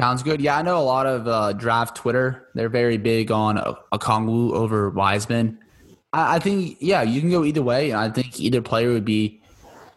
Sounds 0.00 0.22
good. 0.22 0.40
Yeah, 0.40 0.56
I 0.56 0.62
know 0.62 0.78
a 0.78 0.82
lot 0.82 1.06
of 1.06 1.28
uh, 1.28 1.52
draft 1.52 1.94
Twitter. 1.94 2.48
They're 2.54 2.70
very 2.70 2.96
big 2.96 3.30
on 3.30 3.58
a, 3.58 3.74
Okongwu 3.92 4.52
over 4.52 4.88
Wiseman. 4.88 5.58
I, 6.14 6.36
I, 6.36 6.38
think, 6.38 6.78
yeah, 6.80 7.02
you 7.02 7.20
can 7.20 7.30
go 7.30 7.44
either 7.44 7.60
way. 7.60 7.92
I 7.92 8.08
think 8.08 8.40
either 8.40 8.62
player 8.62 8.92
would 8.92 9.04
be 9.04 9.42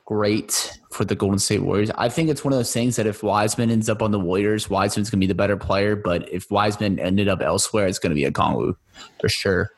great 0.05 0.77
for 0.91 1.05
the 1.05 1.15
Golden 1.15 1.39
State 1.39 1.61
Warriors. 1.61 1.89
I 1.91 2.09
think 2.09 2.29
it's 2.29 2.43
one 2.43 2.51
of 2.51 2.59
those 2.59 2.73
things 2.73 2.97
that 2.97 3.07
if 3.07 3.23
Wiseman 3.23 3.71
ends 3.71 3.87
up 3.87 4.01
on 4.01 4.11
the 4.11 4.19
Warriors, 4.19 4.69
Wiseman's 4.69 5.09
going 5.09 5.21
to 5.21 5.25
be 5.25 5.27
the 5.27 5.35
better 5.35 5.55
player. 5.55 5.95
But 5.95 6.27
if 6.31 6.51
Wiseman 6.51 6.99
ended 6.99 7.29
up 7.29 7.41
elsewhere, 7.41 7.87
it's 7.87 7.99
going 7.99 8.11
to 8.11 8.15
be 8.15 8.25
a 8.25 8.31
Okongwu 8.31 8.75
for 9.21 9.29
sure. 9.29 9.71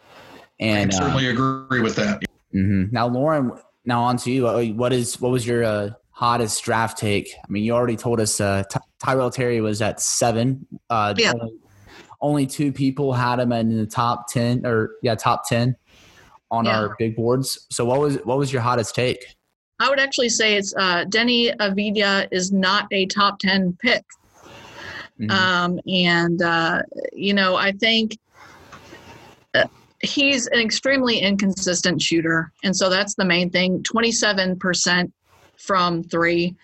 And 0.60 0.92
I 0.92 0.98
certainly 0.98 1.28
uh, 1.28 1.34
agree 1.34 1.82
with 1.82 1.96
that. 1.98 2.24
Mm-hmm. 2.56 2.86
Now, 2.92 3.08
Lauren, 3.08 3.52
now 3.86 4.02
on 4.02 4.18
to 4.18 4.32
you. 4.32 4.74
What 4.74 4.92
is 4.92 5.22
what 5.22 5.32
was 5.32 5.46
your 5.46 5.64
uh, 5.64 5.90
hottest 6.10 6.64
draft 6.64 6.98
take? 6.98 7.30
I 7.38 7.52
mean, 7.52 7.64
you 7.64 7.74
already 7.74 7.98
told 7.98 8.20
us 8.20 8.42
uh, 8.42 8.64
Ty- 8.72 8.80
Tyrell 9.06 9.30
Terry 9.30 9.62
was 9.62 9.82
at 9.82 10.00
seven. 10.00 10.66
Uh, 10.90 11.14
yeah. 11.18 11.34
Only, 11.34 11.54
only, 12.22 12.48
two 12.48 12.72
people 12.72 13.14
had 13.14 13.40
him 13.40 13.52
in 13.52 13.78
the 13.78 13.86
top 13.86 14.28
ten, 14.28 14.66
or 14.66 14.96
yeah, 15.04 15.16
top 15.16 15.48
ten 15.48 15.76
on 16.52 16.66
yeah. 16.66 16.80
our 16.80 16.96
big 16.98 17.16
boards. 17.16 17.68
So, 17.70 17.86
what 17.86 18.00
was 18.00 18.18
what 18.24 18.38
was 18.38 18.52
your 18.52 18.62
hottest 18.62 18.96
take? 18.96 19.24
I 19.80 19.90
would 19.90 20.00
actually 20.00 20.30
say 20.30 20.56
it's 20.56 20.74
uh, 20.76 21.06
Deni 21.06 21.56
Avdija 21.58 22.28
is 22.32 22.52
not 22.52 22.88
a 22.92 23.06
top 23.08 23.40
ten 23.40 23.78
pick. 23.82 24.04
Mm-hmm. 25.20 25.32
Um, 25.32 25.80
and 25.88 26.42
uh, 26.42 26.82
you 27.14 27.34
know, 27.34 27.56
I 27.56 27.72
think 27.72 28.18
uh, 29.54 29.66
he's 30.02 30.48
an 30.48 30.60
extremely 30.60 31.20
inconsistent 31.20 32.02
shooter, 32.02 32.52
and 32.64 32.76
so 32.76 32.90
that's 32.90 33.16
the 33.16 33.26
main 33.26 33.50
thing. 33.50 33.84
Twenty-seven 33.84 34.58
percent 34.60 35.14
from 35.58 36.04
three. 36.04 36.56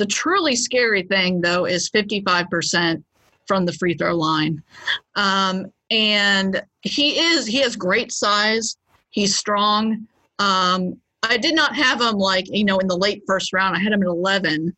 The 0.00 0.06
truly 0.06 0.56
scary 0.56 1.02
thing, 1.02 1.42
though, 1.42 1.66
is 1.66 1.90
55% 1.90 3.04
from 3.46 3.66
the 3.66 3.72
free 3.74 3.92
throw 3.92 4.16
line. 4.16 4.62
Um, 5.14 5.66
and 5.90 6.62
he 6.80 7.20
is, 7.20 7.46
he 7.46 7.58
has 7.58 7.76
great 7.76 8.10
size. 8.10 8.78
He's 9.10 9.36
strong. 9.36 10.06
Um, 10.38 10.98
I 11.22 11.36
did 11.36 11.54
not 11.54 11.76
have 11.76 12.00
him 12.00 12.14
like, 12.14 12.46
you 12.48 12.64
know, 12.64 12.78
in 12.78 12.86
the 12.86 12.96
late 12.96 13.24
first 13.26 13.52
round. 13.52 13.76
I 13.76 13.80
had 13.80 13.92
him 13.92 14.00
at 14.00 14.08
11. 14.08 14.74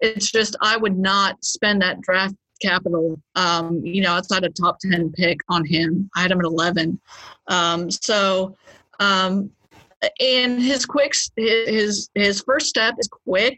It's 0.00 0.32
just, 0.32 0.56
I 0.62 0.78
would 0.78 0.96
not 0.96 1.44
spend 1.44 1.82
that 1.82 2.00
draft 2.00 2.34
capital, 2.62 3.20
um, 3.34 3.84
you 3.84 4.00
know, 4.00 4.12
outside 4.12 4.42
a 4.42 4.48
top 4.48 4.78
10 4.78 5.12
pick 5.12 5.36
on 5.50 5.66
him. 5.66 6.08
I 6.16 6.22
had 6.22 6.30
him 6.30 6.40
at 6.40 6.46
11. 6.46 6.98
Um, 7.48 7.90
so, 7.90 8.56
um, 9.00 9.50
and 10.18 10.62
his 10.62 10.84
quick 10.84 11.14
his 11.36 12.10
his 12.14 12.42
first 12.42 12.66
step 12.66 12.94
is 12.98 13.08
quick 13.08 13.56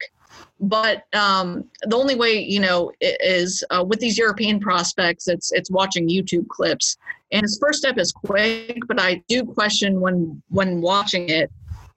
but 0.68 1.04
um, 1.14 1.64
the 1.82 1.96
only 1.96 2.14
way 2.14 2.32
you 2.32 2.60
know 2.60 2.90
is 3.00 3.64
uh, 3.70 3.84
with 3.86 4.00
these 4.00 4.18
european 4.18 4.60
prospects 4.60 5.28
it's 5.28 5.52
it's 5.52 5.70
watching 5.70 6.08
youtube 6.08 6.48
clips 6.48 6.96
and 7.32 7.42
his 7.42 7.58
first 7.60 7.78
step 7.78 7.98
is 7.98 8.12
quick 8.12 8.78
but 8.86 9.00
i 9.00 9.22
do 9.28 9.44
question 9.44 10.00
when 10.00 10.42
when 10.48 10.80
watching 10.80 11.28
it 11.28 11.50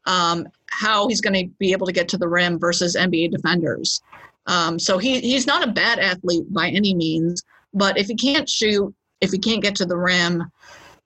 um, 0.06 0.48
how 0.70 1.08
he's 1.08 1.22
going 1.22 1.34
to 1.34 1.52
be 1.60 1.74
able 1.74 1.86
to 1.86 1.94
get 1.94 2.08
to 2.10 2.18
the 2.18 2.28
rim 2.28 2.60
versus 2.60 2.96
nba 2.96 3.32
defenders 3.32 4.02
um, 4.48 4.80
so 4.80 4.98
he, 4.98 5.20
he's 5.20 5.46
not 5.46 5.68
a 5.68 5.72
bad 5.72 6.00
athlete 6.00 6.52
by 6.54 6.70
any 6.70 6.94
means 6.94 7.44
but 7.74 7.98
if 7.98 8.08
he 8.08 8.16
can't 8.16 8.50
shoot 8.50 8.94
if 9.22 9.32
he 9.32 9.38
can't 9.38 9.64
get 9.64 9.76
to 9.76 9.86
the 9.86 9.98
rim. 9.98 10.44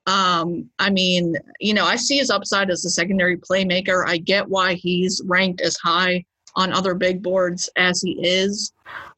Um, 0.07 0.69
I 0.79 0.89
mean, 0.89 1.35
you 1.59 1.73
know, 1.73 1.85
I 1.85 1.95
see 1.95 2.17
his 2.17 2.29
upside 2.29 2.69
as 2.69 2.83
a 2.85 2.89
secondary 2.89 3.37
playmaker. 3.37 4.03
I 4.05 4.17
get 4.17 4.49
why 4.49 4.73
he's 4.73 5.21
ranked 5.25 5.61
as 5.61 5.77
high 5.77 6.25
on 6.55 6.73
other 6.73 6.93
big 6.93 7.21
boards 7.21 7.69
as 7.77 8.01
he 8.01 8.11
is. 8.25 8.73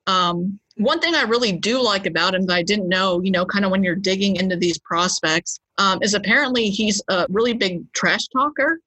Um, 0.08 0.60
one 0.76 1.00
thing 1.00 1.15
I 1.15 1.24
really 1.24 1.52
do 1.52 1.82
like 1.82 2.06
about 2.06 2.34
him 2.34 2.46
that 2.48 2.56
I 2.56 2.63
didn't 2.63 2.89
know, 2.89 3.22
you 3.22 3.32
know, 3.32 3.46
kind 3.46 3.63
of 3.63 3.72
when 3.72 3.84
you're 3.84 3.96
digging 3.96 4.38
into 4.38 4.56
these 4.56 4.80
prospects, 4.80 5.60
um, 5.78 6.00
is 6.02 6.13
apparently 6.13 6.69
he's 6.69 7.02
a 7.10 7.26
really 7.30 7.54
big 7.54 7.91
trash 7.93 8.28
talker, 8.28 8.80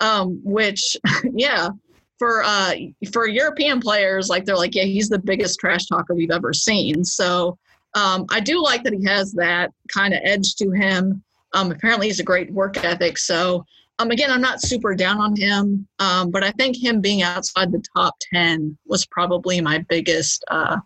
um, 0.00 0.40
which, 0.44 0.96
yeah, 1.32 1.70
for 2.18 2.42
uh, 2.44 2.74
for 3.12 3.26
European 3.26 3.80
players, 3.80 4.28
like 4.28 4.44
they're 4.44 4.56
like, 4.56 4.74
yeah, 4.74 4.84
he's 4.84 5.08
the 5.08 5.18
biggest 5.18 5.58
trash 5.58 5.86
talker 5.86 6.14
we've 6.14 6.30
ever 6.30 6.52
seen. 6.52 7.04
So 7.04 7.56
um, 7.94 8.26
I 8.30 8.40
do 8.40 8.62
like 8.62 8.82
that 8.84 8.92
he 8.92 9.04
has 9.06 9.32
that 9.32 9.72
kind 9.88 10.12
of 10.12 10.20
edge 10.22 10.54
to 10.56 10.70
him. 10.70 11.22
Um, 11.54 11.72
apparently, 11.72 12.08
he's 12.08 12.20
a 12.20 12.24
great 12.24 12.52
work 12.52 12.82
ethic. 12.84 13.18
So 13.18 13.64
um, 14.00 14.10
again, 14.10 14.30
I'm 14.30 14.40
not 14.40 14.62
super 14.62 14.94
down 14.94 15.18
on 15.18 15.36
him, 15.36 15.86
um, 15.98 16.30
but 16.30 16.42
I 16.42 16.50
think 16.52 16.76
him 16.76 17.00
being 17.00 17.22
outside 17.22 17.70
the 17.70 17.82
top 17.94 18.14
ten 18.32 18.76
was 18.86 19.04
probably 19.06 19.60
my 19.60 19.84
biggest, 19.88 20.42
uh, 20.50 20.78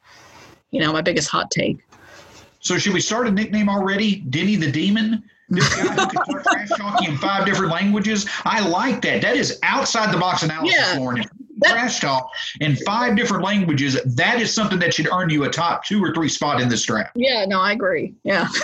you 0.71 0.81
know, 0.81 0.93
my 0.93 1.01
biggest 1.01 1.31
hot 1.31 1.51
take. 1.51 1.79
So 2.59 2.77
should 2.77 2.93
we 2.93 3.01
start 3.01 3.29
a 3.29 3.31
nickname 3.31 3.69
already? 3.69 4.17
Denny 4.17 4.57
the 4.57 4.71
Demon? 4.71 5.23
This 5.49 5.69
guy 5.77 5.83
who 5.83 6.09
can 6.09 6.25
start 6.25 6.45
trash 6.45 6.69
talking 6.71 7.11
in 7.11 7.19
five 7.19 7.47
different 7.47 7.71
languages. 7.71 8.27
I 8.45 8.67
like 8.67 9.03
that. 9.03 9.23
That 9.23 9.37
is 9.37 9.61
outside 9.63 10.13
the 10.13 10.19
box 10.19 10.43
analysis, 10.43 10.75
Yeah. 10.77 10.99
Lauren. 10.99 11.25
If 11.63 11.71
trash 11.71 12.01
talk 12.01 12.29
in 12.61 12.77
five 12.77 13.17
different 13.17 13.45
languages, 13.45 14.01
that 14.05 14.41
is 14.41 14.53
something 14.53 14.79
that 14.81 14.95
should 14.95 15.09
earn 15.13 15.31
you 15.31 15.45
a 15.45 15.51
top 15.51 15.85
two 15.85 16.03
or 16.03 16.13
three 16.15 16.29
spot 16.29 16.61
in 16.61 16.69
this 16.69 16.85
draft. 16.85 17.13
Yeah, 17.15 17.45
no, 17.47 17.61
I 17.61 17.73
agree. 17.73 18.15
Yeah. 18.25 18.49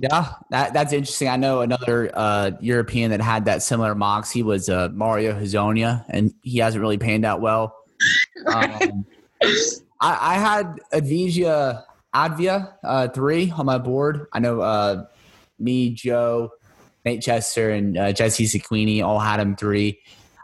Yeah, 0.00 0.34
that 0.50 0.74
that's 0.74 0.92
interesting. 0.92 1.28
I 1.28 1.36
know 1.36 1.62
another 1.62 2.10
uh, 2.12 2.50
European 2.60 3.10
that 3.12 3.22
had 3.22 3.46
that 3.46 3.62
similar 3.62 3.94
mox. 3.94 4.30
He 4.30 4.42
was 4.42 4.68
uh, 4.68 4.90
Mario 4.92 5.32
Hezonja, 5.32 6.04
and 6.10 6.34
he 6.42 6.58
hasn't 6.58 6.82
really 6.82 6.98
panned 6.98 7.24
out 7.24 7.40
well. 7.40 7.74
Um, 8.46 9.06
I, 9.42 9.54
I 10.00 10.34
had 10.34 10.80
Advisia 10.92 11.84
Advia 12.14 12.74
uh, 12.82 13.08
three 13.08 13.50
on 13.50 13.66
my 13.66 13.78
board. 13.78 14.26
I 14.32 14.40
know 14.40 14.60
uh, 14.60 15.06
me, 15.58 15.90
Joe, 15.90 16.50
Nate 17.04 17.22
Chester, 17.22 17.70
and 17.70 17.98
uh, 17.98 18.12
Jesse 18.12 18.44
Sequini 18.44 19.02
all 19.02 19.18
had 19.18 19.40
him 19.40 19.56
three. 19.56 20.00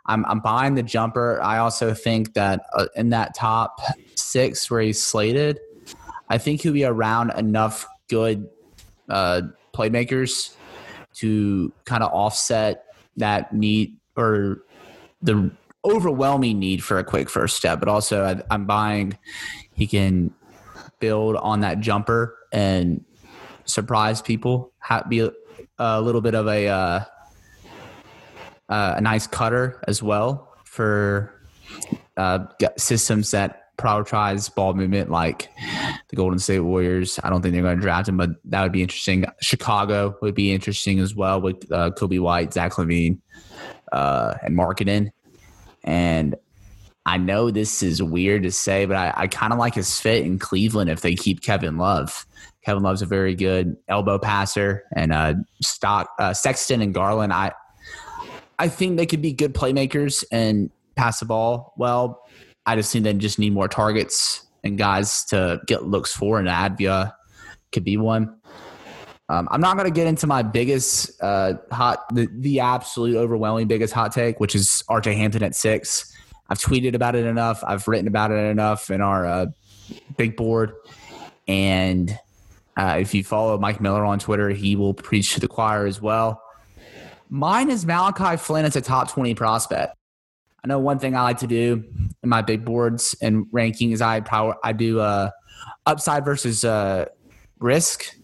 I'm, 0.07 0.25
I'm 0.27 0.41
buying 0.41 0.75
the 0.75 0.83
jumper. 0.83 1.41
I 1.43 1.59
also 1.59 1.95
think 1.95 2.35
that 2.35 2.65
uh, 2.75 2.87
in 2.97 3.11
that 3.11 3.35
top 3.35 3.81
six 4.15 4.71
where 4.71 4.81
he's 4.81 5.03
slated, 5.03 5.61
I 6.29 6.39
think 6.39 6.63
he'll 6.63 6.73
be 6.73 6.85
around 6.85 7.31
enough 7.37 7.87
good 8.09 8.49
uh, 9.09 9.43
playmakers 9.73 10.55
to 11.15 11.73
kind 11.85 12.03
of 12.03 12.13
offset 12.13 12.85
that 13.17 13.53
need 13.53 13.97
or 14.17 14.63
the 15.23 15.51
overwhelming 15.85 16.59
need 16.59 16.83
for 16.83 16.99
a 16.99 17.05
quick 17.05 17.29
first 17.29 17.57
step. 17.57 17.81
But 17.81 17.89
also, 17.89 18.25
I, 18.25 18.43
I'm 18.53 18.67
buying 18.67 19.19
he 19.75 19.87
can 19.87 20.33
build 20.99 21.37
on 21.37 21.61
that 21.61 21.81
jumper 21.81 22.37
and 22.53 23.05
surprise 23.65 24.23
people. 24.23 24.73
Be 25.09 25.21
a, 25.21 25.33
a 25.79 26.01
little 26.01 26.21
bit 26.21 26.35
of 26.35 26.47
a 26.47 26.69
uh, 26.69 27.05
uh, 28.71 28.95
a 28.97 29.01
nice 29.01 29.27
cutter 29.27 29.83
as 29.87 30.03
well 30.03 30.55
for 30.65 31.35
uh, 32.17 32.39
systems 32.79 33.31
that 33.33 33.77
prioritize 33.77 34.55
ball 34.55 34.75
movement, 34.75 35.11
like 35.11 35.49
the 36.09 36.17
Golden 36.17 36.39
State 36.39 36.61
Warriors. 36.61 37.19
I 37.23 37.31
don't 37.31 37.43
think 37.43 37.55
they're 37.55 37.63
going 37.63 37.77
to 37.77 37.83
draft 37.83 38.09
him, 38.09 38.17
but 38.17 38.31
that 38.45 38.63
would 38.63 38.73
be 38.73 38.83
interesting. 38.83 39.25
Chicago 39.41 40.17
would 40.23 40.35
be 40.35 40.53
interesting 40.53 41.01
as 41.01 41.15
well 41.15 41.41
with 41.41 41.71
uh, 41.73 41.91
Coby 41.91 42.21
White, 42.21 42.53
Zach 42.53 42.73
LaVine, 42.73 43.19
uh, 43.93 44.35
and 44.43 44.57
Markkanen. 44.57 45.11
And 45.83 46.37
I 47.07 47.17
know 47.17 47.51
this 47.51 47.83
is 47.83 48.03
weird 48.03 48.43
to 48.43 48.53
say, 48.53 48.85
but 48.85 48.97
I, 48.97 49.13
I 49.17 49.27
kind 49.27 49.53
of 49.53 49.59
like 49.59 49.75
his 49.75 49.99
fit 49.99 50.25
in 50.25 50.39
Cleveland 50.39 50.91
if 50.91 51.01
they 51.01 51.15
keep 51.15 51.43
Kevin 51.43 51.79
Love. 51.79 52.27
Kevin 52.65 52.83
Love's 52.83 53.01
a 53.01 53.07
very 53.07 53.35
good 53.35 53.75
elbow 53.89 54.19
passer, 54.19 54.85
and 54.95 55.13
uh, 55.13 55.35
Stock 55.63 56.11
uh, 56.19 56.35
Sexton 56.35 56.83
and 56.83 56.93
Garland. 56.93 57.33
I 57.33 57.53
I 58.61 58.69
think 58.69 58.99
they 58.99 59.07
could 59.07 59.23
be 59.23 59.33
good 59.33 59.55
playmakers 59.55 60.23
and 60.31 60.71
pass 60.95 61.21
the 61.21 61.25
ball 61.25 61.73
well. 61.79 62.27
I 62.67 62.77
just 62.77 62.93
think 62.93 63.05
they 63.05 63.15
just 63.15 63.39
need 63.39 63.55
more 63.55 63.69
targets 63.69 64.47
and 64.63 64.77
guys 64.77 65.25
to 65.31 65.63
get 65.67 65.85
looks 65.85 66.13
for, 66.13 66.39
and 66.39 66.47
Advia 66.47 67.15
could 67.73 67.85
be 67.85 67.97
one. 67.97 68.37
Um, 69.31 69.49
I'm 69.51 69.63
not 69.63 69.79
going 69.79 69.91
to 69.91 69.95
get 69.95 70.07
into 70.07 70.27
my 70.27 70.43
biggest 70.43 71.11
uh, 71.23 71.55
hot, 71.73 72.05
the, 72.13 72.29
the 72.35 72.61
absolute 72.61 73.17
overwhelming 73.17 73.67
biggest 73.67 73.95
hot 73.95 74.13
take, 74.13 74.41
which 74.41 74.55
is 74.55 74.85
RJ 74.91 75.17
Hampton 75.17 75.43
at 75.43 75.55
six. 75.55 76.15
I've 76.51 76.59
tweeted 76.59 76.95
about 76.95 77.15
it 77.15 77.25
enough. 77.25 77.65
I've 77.67 77.89
written 77.89 78.09
about 78.09 78.31
it 78.31 78.45
enough 78.45 78.91
in 78.91 79.01
our 79.01 79.25
uh, 79.25 79.47
big 80.19 80.37
board. 80.37 80.73
And 81.49 82.11
uh, 82.77 82.99
if 83.01 83.15
you 83.15 83.25
follow 83.25 83.57
Mike 83.57 83.81
Miller 83.81 84.05
on 84.05 84.19
Twitter, 84.19 84.51
he 84.51 84.77
will 84.77 84.93
preach 84.93 85.33
to 85.33 85.41
the 85.41 85.49
choir 85.49 85.87
as 85.87 86.03
well. 86.03 86.43
Mine 87.33 87.71
is 87.71 87.87
Malachi 87.87 88.37
Flynn 88.37 88.65
as 88.65 88.75
a 88.75 88.81
top 88.81 89.09
20 89.09 89.37
prospect. 89.37 89.97
I 90.65 90.69
know 90.69 90.81
one 90.81 90.99
thing 90.99 91.15
I 91.15 91.23
like 91.23 91.39
to 91.39 91.47
do 91.47 91.85
in 92.23 92.29
my 92.29 92.43
big 92.43 92.65
boards 92.65 93.15
and 93.23 93.47
rankings, 93.47 94.03
I 94.03 94.21
power 94.21 94.57
I 94.65 94.73
do 94.73 94.99
uh, 94.99 95.31
upside 95.87 96.25
versus 96.25 96.65
uh, 96.65 97.07
risk. 97.61 98.17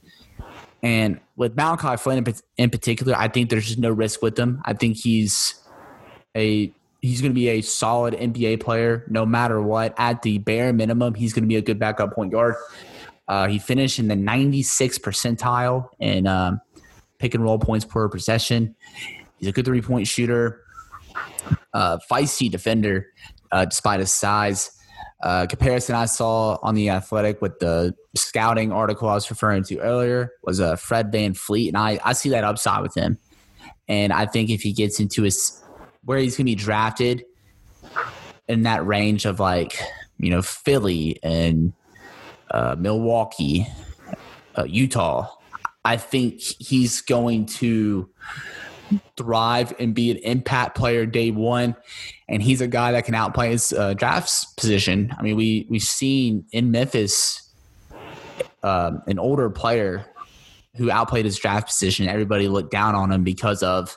And 0.82 1.20
with 1.36 1.56
Malachi 1.56 1.96
Flynn 1.96 2.24
in, 2.58 2.70
particular, 2.70 3.14
I 3.16 3.28
think 3.28 3.48
there's 3.48 3.66
just 3.66 3.78
no 3.78 3.90
risk 3.90 4.22
with 4.22 4.36
him. 4.36 4.60
I 4.64 4.72
think 4.72 4.96
he's 4.96 5.54
a 6.36 6.72
he's 7.00 7.20
going 7.20 7.30
to 7.30 7.34
be 7.34 7.48
a 7.48 7.60
solid 7.62 8.14
NBA 8.14 8.60
player 8.60 9.04
no 9.08 9.24
matter 9.24 9.62
what. 9.62 9.94
At 9.98 10.22
the 10.22 10.38
bare 10.38 10.72
minimum, 10.72 11.14
he's 11.14 11.32
going 11.32 11.44
to 11.44 11.48
be 11.48 11.56
a 11.56 11.62
good 11.62 11.78
backup 11.78 12.12
point 12.12 12.32
guard. 12.32 12.56
Uh, 13.28 13.46
he 13.46 13.58
finished 13.58 13.98
in 13.98 14.08
the 14.08 14.16
96 14.16 14.98
percentile 14.98 15.88
in 15.98 16.26
um, 16.26 16.60
pick 17.18 17.34
and 17.34 17.42
roll 17.42 17.58
points 17.58 17.84
per 17.84 18.08
possession. 18.08 18.74
He's 19.38 19.48
a 19.48 19.52
good 19.52 19.64
three 19.64 19.82
point 19.82 20.06
shooter, 20.06 20.62
uh, 21.72 21.98
feisty 22.10 22.50
defender, 22.50 23.08
uh, 23.52 23.66
despite 23.66 24.00
his 24.00 24.12
size. 24.12 24.70
Uh, 25.22 25.46
comparison 25.46 25.94
I 25.94 26.04
saw 26.04 26.58
on 26.62 26.74
the 26.74 26.90
Athletic 26.90 27.40
with 27.40 27.58
the 27.58 27.94
scouting 28.14 28.70
article 28.70 29.08
I 29.08 29.14
was 29.14 29.28
referring 29.30 29.64
to 29.64 29.78
earlier 29.78 30.32
was 30.42 30.60
uh, 30.60 30.76
Fred 30.76 31.10
VanVleet, 31.10 31.68
and 31.68 31.76
I, 31.76 31.98
I 32.04 32.12
see 32.12 32.28
that 32.30 32.44
upside 32.44 32.82
with 32.82 32.94
him. 32.94 33.18
And 33.88 34.12
I 34.12 34.26
think 34.26 34.50
if 34.50 34.62
he 34.62 34.72
gets 34.72 35.00
into 35.00 35.22
his 35.22 35.62
where 36.04 36.18
he's 36.18 36.36
going 36.36 36.46
to 36.46 36.50
be 36.50 36.54
drafted 36.54 37.24
in 38.48 38.62
that 38.62 38.86
range 38.86 39.24
of 39.24 39.40
like 39.40 39.78
you 40.18 40.30
know 40.30 40.42
Philly 40.42 41.18
and 41.22 41.72
uh, 42.50 42.76
Milwaukee, 42.78 43.66
uh, 44.56 44.64
Utah, 44.64 45.28
I 45.86 45.96
think 45.96 46.40
he's 46.40 47.00
going 47.00 47.46
to 47.46 48.10
thrive 49.16 49.72
and 49.78 49.94
be 49.94 50.10
an 50.10 50.16
impact 50.18 50.76
player 50.76 51.06
day 51.06 51.30
one. 51.30 51.76
And 52.28 52.42
he's 52.42 52.60
a 52.60 52.66
guy 52.66 52.90
that 52.90 53.04
can 53.04 53.14
outplay 53.14 53.50
his 53.50 53.72
uh, 53.72 53.94
drafts 53.94 54.46
position. 54.56 55.14
I 55.16 55.22
mean, 55.22 55.36
we 55.36 55.64
we've 55.70 55.80
seen 55.80 56.44
in 56.50 56.72
Memphis 56.72 57.52
um, 58.64 59.00
an 59.06 59.20
older 59.20 59.48
player 59.48 60.04
who 60.74 60.90
outplayed 60.90 61.24
his 61.24 61.38
draft 61.38 61.68
position. 61.68 62.08
Everybody 62.08 62.48
looked 62.48 62.72
down 62.72 62.96
on 62.96 63.12
him 63.12 63.22
because 63.22 63.62
of 63.62 63.96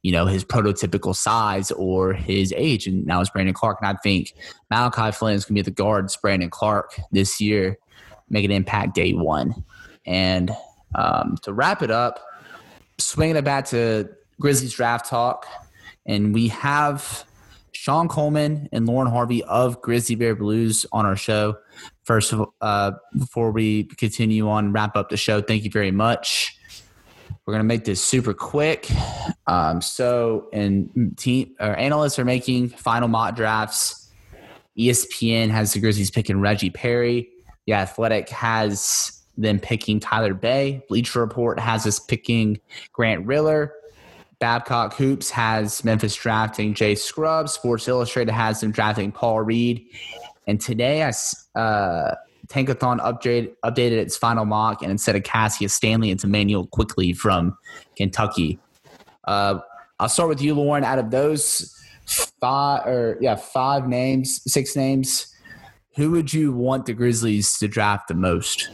you 0.00 0.12
know 0.12 0.24
his 0.24 0.46
prototypical 0.46 1.14
size 1.14 1.70
or 1.72 2.14
his 2.14 2.54
age, 2.56 2.86
and 2.86 3.04
now 3.04 3.20
it's 3.20 3.28
Brandon 3.28 3.54
Clarke. 3.54 3.80
And 3.82 3.90
I 3.90 4.00
think 4.00 4.32
Malachi 4.70 5.12
Flynn 5.12 5.34
is 5.34 5.44
going 5.44 5.56
to 5.56 5.62
be 5.62 5.70
the 5.70 5.74
guard, 5.74 6.10
Brandon 6.22 6.48
Clarke 6.48 6.98
this 7.12 7.38
year, 7.38 7.76
make 8.30 8.46
an 8.46 8.50
impact 8.50 8.94
day 8.94 9.12
one. 9.12 9.62
And 10.06 10.56
um, 10.94 11.36
to 11.42 11.52
wrap 11.52 11.82
it 11.82 11.90
up, 11.90 12.20
swinging 12.98 13.36
it 13.36 13.44
back 13.44 13.66
to 13.66 14.08
Grizzlies 14.40 14.72
draft 14.72 15.08
talk, 15.08 15.46
and 16.06 16.32
we 16.32 16.48
have 16.48 17.24
Sean 17.72 18.08
Coleman 18.08 18.68
and 18.72 18.86
Lauren 18.86 19.10
Harvey 19.10 19.44
of 19.44 19.80
Grizzly 19.82 20.14
Bear 20.14 20.34
Blues 20.34 20.84
on 20.92 21.06
our 21.06 21.16
show. 21.16 21.56
First 22.04 22.32
of 22.32 22.48
uh, 22.60 22.92
before 23.16 23.50
we 23.50 23.84
continue 23.84 24.48
on, 24.48 24.72
wrap 24.72 24.96
up 24.96 25.10
the 25.10 25.16
show, 25.16 25.40
thank 25.40 25.64
you 25.64 25.70
very 25.70 25.90
much. 25.90 26.58
We're 27.46 27.54
gonna 27.54 27.64
make 27.64 27.84
this 27.84 28.02
super 28.02 28.34
quick. 28.34 28.88
Um, 29.46 29.80
so, 29.80 30.48
and 30.52 31.14
team 31.16 31.54
or 31.60 31.74
analysts 31.76 32.18
are 32.18 32.24
making 32.24 32.70
final 32.70 33.08
mock 33.08 33.36
drafts. 33.36 34.10
ESPN 34.78 35.50
has 35.50 35.72
the 35.72 35.80
Grizzlies 35.80 36.10
picking 36.10 36.40
Reggie 36.40 36.70
Perry. 36.70 37.28
The 37.66 37.74
Athletic 37.74 38.28
has 38.30 39.17
them 39.38 39.58
picking 39.58 40.00
Tyler 40.00 40.34
Bey. 40.34 40.84
Bleacher 40.88 41.20
Report 41.20 41.58
has 41.58 41.86
us 41.86 41.98
picking 41.98 42.60
Grant 42.92 43.24
Riller. 43.26 43.72
Babcock 44.40 44.94
Hoops 44.94 45.30
has 45.30 45.84
Memphis 45.84 46.14
drafting 46.14 46.74
Jay 46.74 46.94
Scrubs. 46.94 47.52
Sports 47.52 47.88
Illustrated 47.88 48.32
has 48.32 48.60
them 48.60 48.70
drafting 48.70 49.10
Paul 49.10 49.40
Reed. 49.42 49.86
And 50.46 50.60
today, 50.60 51.02
I, 51.02 51.12
uh, 51.58 52.14
Tankathon 52.48 53.00
update, 53.00 53.54
updated 53.64 53.98
its 53.98 54.16
final 54.16 54.44
mock, 54.44 54.82
and 54.82 54.90
instead 54.90 55.16
of 55.16 55.22
Cassius 55.22 55.74
Stanley, 55.74 56.10
it's 56.10 56.24
Immanuel 56.24 56.66
Quickley 56.66 57.12
from 57.12 57.56
Kentucky. 57.96 58.58
Uh, 59.24 59.58
I'll 59.98 60.08
start 60.08 60.28
with 60.28 60.40
you, 60.40 60.54
Lauren. 60.54 60.84
Out 60.84 60.98
of 60.98 61.10
those 61.10 61.74
five, 62.40 62.86
or 62.86 63.18
yeah, 63.20 63.34
five 63.34 63.88
names, 63.88 64.40
six 64.50 64.76
names, 64.76 65.34
who 65.96 66.12
would 66.12 66.32
you 66.32 66.52
want 66.52 66.86
the 66.86 66.94
Grizzlies 66.94 67.58
to 67.58 67.68
draft 67.68 68.08
the 68.08 68.14
most? 68.14 68.70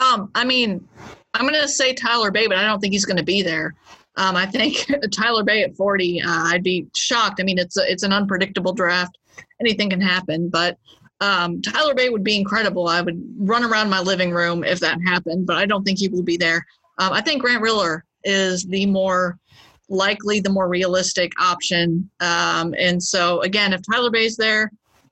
Um, 0.00 0.30
I 0.34 0.44
mean, 0.44 0.86
I'm 1.34 1.46
going 1.46 1.60
to 1.60 1.68
say 1.68 1.94
Tyler 1.94 2.30
Bey, 2.30 2.46
but 2.46 2.56
I 2.56 2.64
don't 2.64 2.80
think 2.80 2.92
he's 2.92 3.04
going 3.04 3.16
to 3.18 3.22
be 3.22 3.42
there. 3.42 3.74
Um, 4.16 4.36
I 4.36 4.46
think 4.46 4.86
Tyler 5.12 5.44
Bey 5.44 5.62
at 5.62 5.76
40, 5.76 6.22
uh, 6.22 6.26
I'd 6.26 6.64
be 6.64 6.86
shocked. 6.96 7.40
I 7.40 7.44
mean, 7.44 7.58
it's 7.58 7.76
a, 7.76 7.90
it's 7.90 8.02
an 8.02 8.12
unpredictable 8.12 8.72
draft. 8.72 9.16
Anything 9.60 9.90
can 9.90 10.00
happen, 10.00 10.48
but 10.48 10.78
um, 11.20 11.60
Tyler 11.62 11.94
Bey 11.94 12.08
would 12.08 12.24
be 12.24 12.36
incredible. 12.36 12.88
I 12.88 13.02
would 13.02 13.22
run 13.38 13.64
around 13.64 13.90
my 13.90 14.00
living 14.00 14.30
room 14.30 14.64
if 14.64 14.80
that 14.80 14.98
happened, 15.04 15.46
but 15.46 15.56
I 15.56 15.66
don't 15.66 15.84
think 15.84 15.98
he 15.98 16.08
will 16.08 16.22
be 16.22 16.36
there. 16.36 16.64
Um, 16.98 17.12
I 17.12 17.20
think 17.20 17.42
Grant 17.42 17.62
Riller 17.62 18.04
is 18.24 18.64
the 18.64 18.86
more 18.86 19.38
likely, 19.88 20.40
the 20.40 20.50
more 20.50 20.68
realistic 20.68 21.32
option. 21.40 22.10
Um, 22.20 22.74
and 22.78 23.02
so, 23.02 23.40
again, 23.42 23.72
if 23.72 23.82
Tyler 23.90 24.10
Bey's 24.10 24.36
there, 24.36 24.70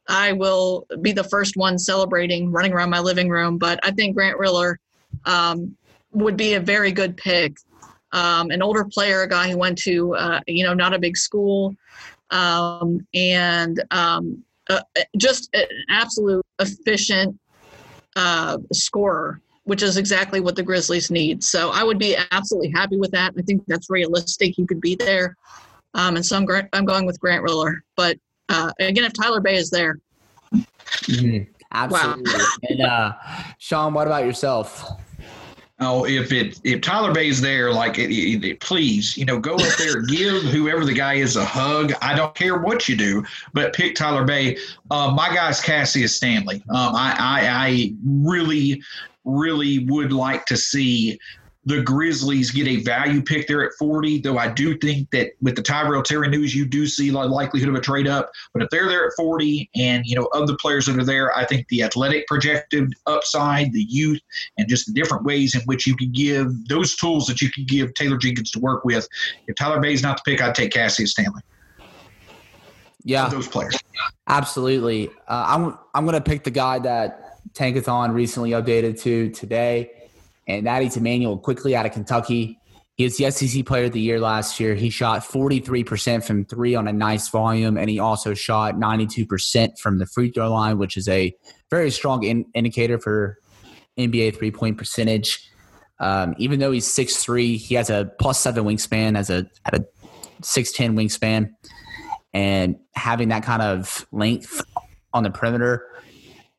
I 0.08 0.32
will 0.32 0.86
be 1.02 1.12
the 1.12 1.24
first 1.24 1.56
one 1.56 1.78
celebrating, 1.78 2.50
running 2.50 2.72
around 2.72 2.90
my 2.90 3.00
living 3.00 3.28
room. 3.28 3.58
But 3.58 3.78
I 3.82 3.90
think 3.90 4.16
Grant 4.16 4.38
Riller 4.38 4.80
um, 5.24 5.76
would 6.12 6.36
be 6.36 6.54
a 6.54 6.60
very 6.60 6.92
good 6.92 7.16
pick. 7.16 7.58
Um, 8.12 8.50
an 8.50 8.62
older 8.62 8.84
player, 8.84 9.22
a 9.22 9.28
guy 9.28 9.50
who 9.50 9.58
went 9.58 9.76
to, 9.78 10.14
uh, 10.14 10.40
you 10.46 10.64
know, 10.64 10.72
not 10.72 10.94
a 10.94 10.98
big 10.98 11.16
school, 11.16 11.76
um, 12.30 13.06
and 13.12 13.82
um, 13.90 14.42
uh, 14.70 14.80
just 15.18 15.50
an 15.54 15.66
absolute 15.90 16.44
efficient 16.58 17.38
uh, 18.16 18.56
scorer, 18.72 19.42
which 19.64 19.82
is 19.82 19.98
exactly 19.98 20.40
what 20.40 20.56
the 20.56 20.62
Grizzlies 20.62 21.10
need. 21.10 21.44
So 21.44 21.70
I 21.70 21.84
would 21.84 21.98
be 21.98 22.16
absolutely 22.30 22.70
happy 22.70 22.96
with 22.96 23.10
that. 23.10 23.34
I 23.36 23.42
think 23.42 23.62
that's 23.66 23.90
realistic. 23.90 24.54
He 24.56 24.66
could 24.66 24.80
be 24.80 24.94
there. 24.94 25.36
Um, 25.92 26.16
and 26.16 26.24
so 26.24 26.36
I'm, 26.36 26.68
I'm 26.72 26.86
going 26.86 27.04
with 27.04 27.20
Grant 27.20 27.42
Riller. 27.42 27.84
But 27.94 28.18
uh, 28.48 28.72
again, 28.78 29.04
if 29.04 29.12
Tyler 29.12 29.40
Bey 29.40 29.56
is 29.56 29.70
there. 29.70 29.98
Mm-hmm. 30.52 31.50
Absolutely. 31.72 32.32
Wow. 32.32 32.46
and 32.70 32.80
uh, 32.80 33.12
Sean, 33.58 33.94
what 33.94 34.06
about 34.06 34.24
yourself? 34.24 34.90
Oh, 35.80 36.04
if 36.06 36.32
it 36.32 36.58
if 36.64 36.80
Tyler 36.80 37.12
Bey's 37.12 37.40
there, 37.40 37.72
like 37.72 37.98
it, 37.98 38.10
it, 38.10 38.44
it, 38.44 38.60
please, 38.60 39.16
you 39.16 39.24
know, 39.24 39.38
go 39.38 39.54
up 39.54 39.76
there, 39.76 40.02
give 40.08 40.42
whoever 40.42 40.84
the 40.84 40.92
guy 40.92 41.14
is 41.14 41.36
a 41.36 41.44
hug. 41.44 41.92
I 42.02 42.16
don't 42.16 42.34
care 42.34 42.58
what 42.58 42.88
you 42.88 42.96
do, 42.96 43.24
but 43.52 43.72
pick 43.74 43.94
Tyler 43.94 44.24
Bey. 44.24 44.58
Uh, 44.90 45.12
my 45.14 45.32
guy's 45.32 45.60
Cassius 45.60 46.16
Stanley. 46.16 46.56
Um, 46.70 46.96
I, 46.96 47.14
I 47.18 47.66
I 47.66 47.94
really 48.04 48.82
really 49.24 49.86
would 49.86 50.12
like 50.12 50.46
to 50.46 50.56
see 50.56 51.18
the 51.68 51.82
Grizzlies 51.82 52.50
get 52.50 52.66
a 52.66 52.76
value 52.76 53.20
pick 53.20 53.46
there 53.46 53.62
at 53.62 53.72
40, 53.78 54.20
though 54.20 54.38
I 54.38 54.48
do 54.48 54.78
think 54.78 55.10
that 55.10 55.32
with 55.42 55.54
the 55.54 55.60
Tyrell 55.60 56.02
Terry 56.02 56.30
news, 56.30 56.54
you 56.54 56.64
do 56.64 56.86
see 56.86 57.10
the 57.10 57.18
likelihood 57.18 57.68
of 57.68 57.74
a 57.74 57.80
trade 57.80 58.08
up. 58.08 58.30
But 58.54 58.62
if 58.62 58.70
they're 58.70 58.88
there 58.88 59.06
at 59.06 59.12
40 59.18 59.68
and, 59.76 60.06
you 60.06 60.16
know, 60.16 60.30
of 60.32 60.46
the 60.46 60.56
players 60.56 60.86
that 60.86 60.98
are 60.98 61.04
there, 61.04 61.36
I 61.36 61.44
think 61.44 61.68
the 61.68 61.82
athletic 61.82 62.26
projected 62.26 62.94
upside, 63.06 63.74
the 63.74 63.82
youth, 63.82 64.18
and 64.56 64.66
just 64.66 64.86
the 64.86 64.94
different 64.94 65.24
ways 65.24 65.54
in 65.54 65.60
which 65.66 65.86
you 65.86 65.94
can 65.94 66.10
give 66.10 66.66
those 66.68 66.96
tools 66.96 67.26
that 67.26 67.42
you 67.42 67.50
can 67.52 67.66
give 67.66 67.92
Taylor 67.92 68.16
Jenkins 68.16 68.50
to 68.52 68.60
work 68.60 68.86
with. 68.86 69.06
If 69.46 69.56
Tyler 69.56 69.78
Bey's 69.78 70.02
not 70.02 70.16
the 70.24 70.30
pick, 70.30 70.40
I'd 70.40 70.54
take 70.54 70.72
Cassius 70.72 71.10
Stanley. 71.10 71.42
Yeah. 73.04 73.28
Those 73.28 73.46
players. 73.46 73.76
Absolutely. 74.26 75.10
Uh, 75.28 75.44
I'm, 75.46 75.78
I'm 75.94 76.06
going 76.06 76.14
to 76.14 76.22
pick 76.22 76.44
the 76.44 76.50
guy 76.50 76.78
that 76.78 77.42
Tankathon 77.52 78.14
recently 78.14 78.52
updated 78.52 78.98
to 79.02 79.28
today 79.32 79.90
and 80.48 80.66
that 80.66 80.82
is 80.82 80.96
Immanuel 80.96 81.38
Quickley 81.38 81.76
out 81.76 81.86
of 81.86 81.92
Kentucky. 81.92 82.58
He 82.96 83.04
was 83.04 83.16
the 83.16 83.30
SEC 83.30 83.64
Player 83.64 83.84
of 83.84 83.92
the 83.92 84.00
Year 84.00 84.18
last 84.18 84.58
year. 84.58 84.74
He 84.74 84.90
shot 84.90 85.20
43% 85.20 86.24
from 86.24 86.44
three 86.46 86.74
on 86.74 86.88
a 86.88 86.92
nice 86.92 87.28
volume, 87.28 87.76
and 87.76 87.88
he 87.88 88.00
also 88.00 88.34
shot 88.34 88.74
92% 88.74 89.78
from 89.78 89.98
the 89.98 90.06
free 90.06 90.30
throw 90.30 90.50
line, 90.50 90.78
which 90.78 90.96
is 90.96 91.06
a 91.08 91.32
very 91.70 91.92
strong 91.92 92.24
in- 92.24 92.46
indicator 92.54 92.98
for 92.98 93.38
NBA 93.96 94.36
three 94.36 94.50
point 94.50 94.78
percentage. 94.78 95.48
Um, 96.00 96.34
even 96.38 96.60
though 96.60 96.72
he's 96.72 96.88
6'3, 96.88 97.56
he 97.56 97.74
has 97.74 97.90
a 97.90 98.10
plus 98.18 98.40
seven 98.40 98.64
wingspan 98.64 99.16
as 99.16 99.30
a 99.30 99.46
at 99.64 99.74
a 99.74 99.86
6'10 100.42 100.94
wingspan. 100.94 101.50
And 102.32 102.76
having 102.94 103.28
that 103.28 103.42
kind 103.42 103.62
of 103.62 104.06
length 104.12 104.62
on 105.12 105.24
the 105.24 105.30
perimeter 105.30 105.86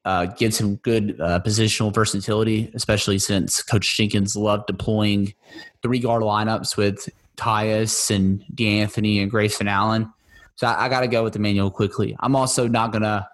uh, 0.10 0.26
gives 0.26 0.60
him 0.60 0.78
good 0.78 1.22
uh, 1.22 1.40
positional 1.46 1.94
versatility, 1.94 2.72
especially 2.74 3.20
since 3.20 3.62
Coach 3.62 3.96
Jenkins 3.96 4.36
loved 4.36 4.66
deploying 4.66 5.36
three 5.84 6.00
guard 6.00 6.24
lineups 6.24 6.76
with 6.76 7.08
Tyus 7.38 8.10
and 8.10 8.44
De'Anthony 8.56 9.22
and 9.22 9.30
Grayson 9.30 9.68
Allen. 9.68 10.12
So 10.56 10.66
I, 10.66 10.86
I 10.86 10.90
got 10.90 11.02
to 11.02 11.08
go 11.08 11.24
with 11.24 11.36
Immanuel 11.36 11.70
Quickley. 11.70 12.18
I'm 12.22 12.36
also 12.36 12.68
not 12.68 12.92
gonna. 12.92 13.30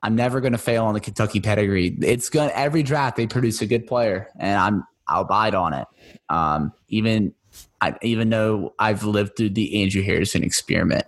I'm 0.00 0.14
never 0.14 0.40
gonna 0.40 0.58
fail 0.58 0.84
on 0.84 0.94
the 0.94 1.00
Kentucky 1.00 1.40
pedigree. 1.40 1.98
It's 2.02 2.28
gonna 2.28 2.52
every 2.54 2.84
draft 2.84 3.16
they 3.16 3.26
produce 3.26 3.60
a 3.60 3.66
good 3.66 3.88
player, 3.88 4.28
and 4.38 4.56
I'm 4.56 4.84
I'll 5.08 5.24
bide 5.24 5.56
on 5.56 5.72
it. 5.72 5.88
Um, 6.28 6.72
even 6.86 7.34
I, 7.80 7.96
even 8.02 8.30
though 8.30 8.74
I've 8.78 9.02
lived 9.02 9.36
through 9.36 9.50
the 9.50 9.82
Andrew 9.82 10.02
Harrison 10.02 10.44
experiment. 10.44 11.04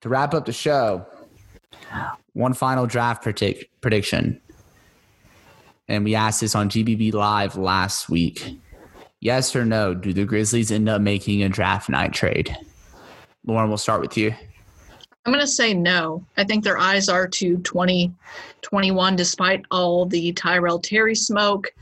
To 0.00 0.08
wrap 0.08 0.34
up 0.34 0.46
the 0.46 0.52
show, 0.52 1.06
one 2.34 2.54
final 2.54 2.86
draft 2.86 3.22
predict- 3.22 3.64
prediction. 3.80 4.40
And 5.88 6.04
we 6.04 6.14
asked 6.14 6.40
this 6.40 6.54
on 6.54 6.70
GBB 6.70 7.12
Live 7.12 7.56
last 7.56 8.08
week. 8.08 8.58
Yes 9.20 9.54
or 9.54 9.64
no? 9.64 9.94
Do 9.94 10.12
the 10.12 10.24
Grizzlies 10.24 10.72
end 10.72 10.88
up 10.88 11.00
making 11.00 11.42
a 11.42 11.48
draft 11.48 11.88
night 11.88 12.12
trade? 12.12 12.56
Lauren, 13.46 13.68
we'll 13.68 13.78
start 13.78 14.00
with 14.00 14.16
you. 14.16 14.34
I'm 15.24 15.32
going 15.32 15.44
to 15.44 15.50
say 15.50 15.72
no. 15.72 16.24
I 16.36 16.44
think 16.44 16.64
their 16.64 16.78
eyes 16.78 17.08
are 17.08 17.28
to 17.28 17.58
2021, 17.58 19.16
despite 19.16 19.64
all 19.70 20.06
the 20.06 20.32
Tyrell 20.32 20.80
Terry 20.80 21.14
smoke. 21.14 21.72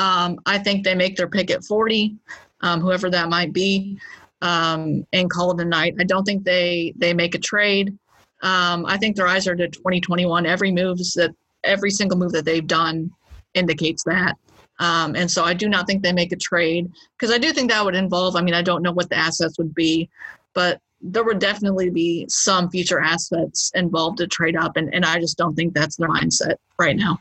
Um, 0.00 0.40
I 0.46 0.58
think 0.58 0.84
they 0.84 0.96
make 0.96 1.16
their 1.16 1.28
pick 1.28 1.50
at 1.50 1.64
40, 1.64 2.16
um, 2.62 2.80
whoever 2.80 3.08
that 3.10 3.28
might 3.28 3.52
be, 3.52 3.98
um, 4.42 5.06
and 5.12 5.30
call 5.30 5.52
it 5.52 5.60
a 5.60 5.64
night. 5.64 5.94
I 6.00 6.04
don't 6.04 6.24
think 6.24 6.44
they 6.44 6.92
they 6.96 7.14
make 7.14 7.34
a 7.36 7.38
trade. 7.38 7.96
Um, 8.42 8.86
I 8.86 8.96
think 8.96 9.16
their 9.16 9.26
eyes 9.26 9.46
are 9.46 9.56
to 9.56 9.68
2021. 9.68 10.46
Every 10.46 10.70
moves 10.70 11.14
that 11.14 11.34
every 11.64 11.90
single 11.90 12.18
move 12.18 12.32
that 12.32 12.44
they've 12.44 12.66
done 12.66 13.10
indicates 13.54 14.04
that. 14.04 14.36
Um, 14.80 15.16
and 15.16 15.30
so 15.30 15.44
I 15.44 15.54
do 15.54 15.68
not 15.68 15.86
think 15.86 16.02
they 16.02 16.12
make 16.12 16.32
a 16.32 16.36
trade 16.36 16.90
because 17.18 17.34
I 17.34 17.38
do 17.38 17.52
think 17.52 17.70
that 17.70 17.84
would 17.84 17.96
involve. 17.96 18.36
I 18.36 18.42
mean, 18.42 18.54
I 18.54 18.62
don't 18.62 18.82
know 18.82 18.92
what 18.92 19.08
the 19.10 19.16
assets 19.16 19.58
would 19.58 19.74
be, 19.74 20.08
but 20.54 20.80
there 21.00 21.24
would 21.24 21.38
definitely 21.38 21.90
be 21.90 22.26
some 22.28 22.70
future 22.70 23.00
assets 23.00 23.70
involved 23.74 24.18
to 24.18 24.26
trade 24.26 24.56
up, 24.56 24.76
and, 24.76 24.92
and 24.94 25.04
I 25.04 25.18
just 25.20 25.36
don't 25.36 25.54
think 25.54 25.74
that's 25.74 25.96
their 25.96 26.08
mindset 26.08 26.56
right 26.78 26.96
now. 26.96 27.18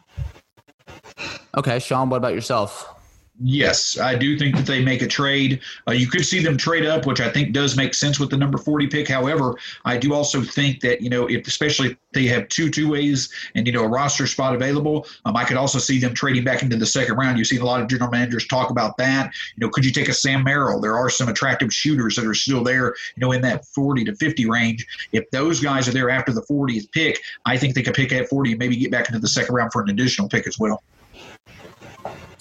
Okay, 1.58 1.80
Sean, 1.80 2.10
what 2.10 2.18
about 2.18 2.34
yourself? 2.34 2.97
Yes, 3.40 4.00
I 4.00 4.16
do 4.16 4.36
think 4.36 4.56
that 4.56 4.66
they 4.66 4.84
make 4.84 5.04
a 5.04 5.08
trade. 5.08 5.62
Uh, 5.88 5.92
you 5.92 6.08
could 6.08 6.26
see 6.26 6.40
them 6.40 6.58
trade 6.58 6.88
up, 6.88 7.06
which 7.06 7.22
I 7.22 7.30
think 7.30 7.54
does 7.54 7.78
make 7.78 7.94
sense 7.94 8.20
with 8.20 8.32
the 8.32 8.38
number 8.38 8.58
40 8.58 8.88
pick. 8.88 9.08
However, 9.08 9.56
I 9.86 9.96
do 9.98 10.16
also 10.16 10.42
think 10.42 10.80
that, 10.82 11.02
you 11.02 11.10
know, 11.12 11.28
if 11.28 11.48
especially 11.48 11.92
if 11.92 11.98
they 12.14 12.26
have 12.26 12.48
two 12.50 12.72
two 12.72 12.90
ways 12.90 13.32
and, 13.54 13.68
you 13.68 13.74
know, 13.74 13.84
a 13.84 13.88
roster 13.88 14.26
spot 14.26 14.56
available, 14.56 15.06
um, 15.26 15.38
I 15.38 15.44
could 15.44 15.58
also 15.58 15.78
see 15.78 16.00
them 16.00 16.16
trading 16.16 16.44
back 16.44 16.64
into 16.64 16.78
the 16.78 16.86
second 16.88 17.16
round. 17.16 17.38
You've 17.38 17.46
seen 17.46 17.62
a 17.62 17.66
lot 17.66 17.80
of 17.80 17.88
general 17.88 18.10
managers 18.10 18.48
talk 18.48 18.72
about 18.72 18.98
that. 18.98 19.32
You 19.56 19.66
know, 19.66 19.70
could 19.70 19.86
you 19.86 19.92
take 19.92 20.10
a 20.10 20.14
Sam 20.14 20.44
Merrill? 20.44 20.82
There 20.82 20.98
are 20.98 21.10
some 21.10 21.30
attractive 21.30 21.72
shooters 21.72 22.16
that 22.16 22.26
are 22.26 22.34
still 22.34 22.64
there, 22.64 22.96
you 23.16 23.22
know, 23.22 23.34
in 23.34 23.42
that 23.42 23.66
40 23.68 24.04
to 24.06 24.16
50 24.16 24.50
range. 24.50 24.88
If 25.12 25.30
those 25.30 25.60
guys 25.60 25.88
are 25.88 25.94
there 25.94 26.10
after 26.10 26.34
the 26.34 26.42
40th 26.42 26.92
pick, 26.92 27.22
I 27.46 27.56
think 27.56 27.76
they 27.76 27.84
could 27.84 27.94
pick 27.94 28.12
at 28.14 28.30
40 28.30 28.54
and 28.54 28.60
maybe 28.60 28.78
get 28.78 28.90
back 28.90 29.10
into 29.10 29.20
the 29.20 29.28
second 29.28 29.54
round 29.54 29.72
for 29.72 29.84
an 29.84 29.92
additional 29.92 30.28
pick 30.28 30.48
as 30.48 30.58
well. 30.58 30.82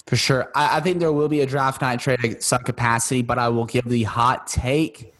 For 0.07 0.15
sure. 0.15 0.51
I, 0.55 0.77
I, 0.77 0.79
think 0.79 0.99
there 0.99 1.11
will 1.11 1.27
be 1.27 1.41
a 1.41 1.45
draft 1.45 1.81
night 1.81 1.99
trade 1.99 2.23
at 2.23 2.41
some 2.41 2.63
capacity, 2.63 3.21
but 3.21 3.37
I 3.37 3.49
will 3.49 3.65
give 3.65 3.85
the 3.85 4.03
hot 4.03 4.47
take 4.47 5.13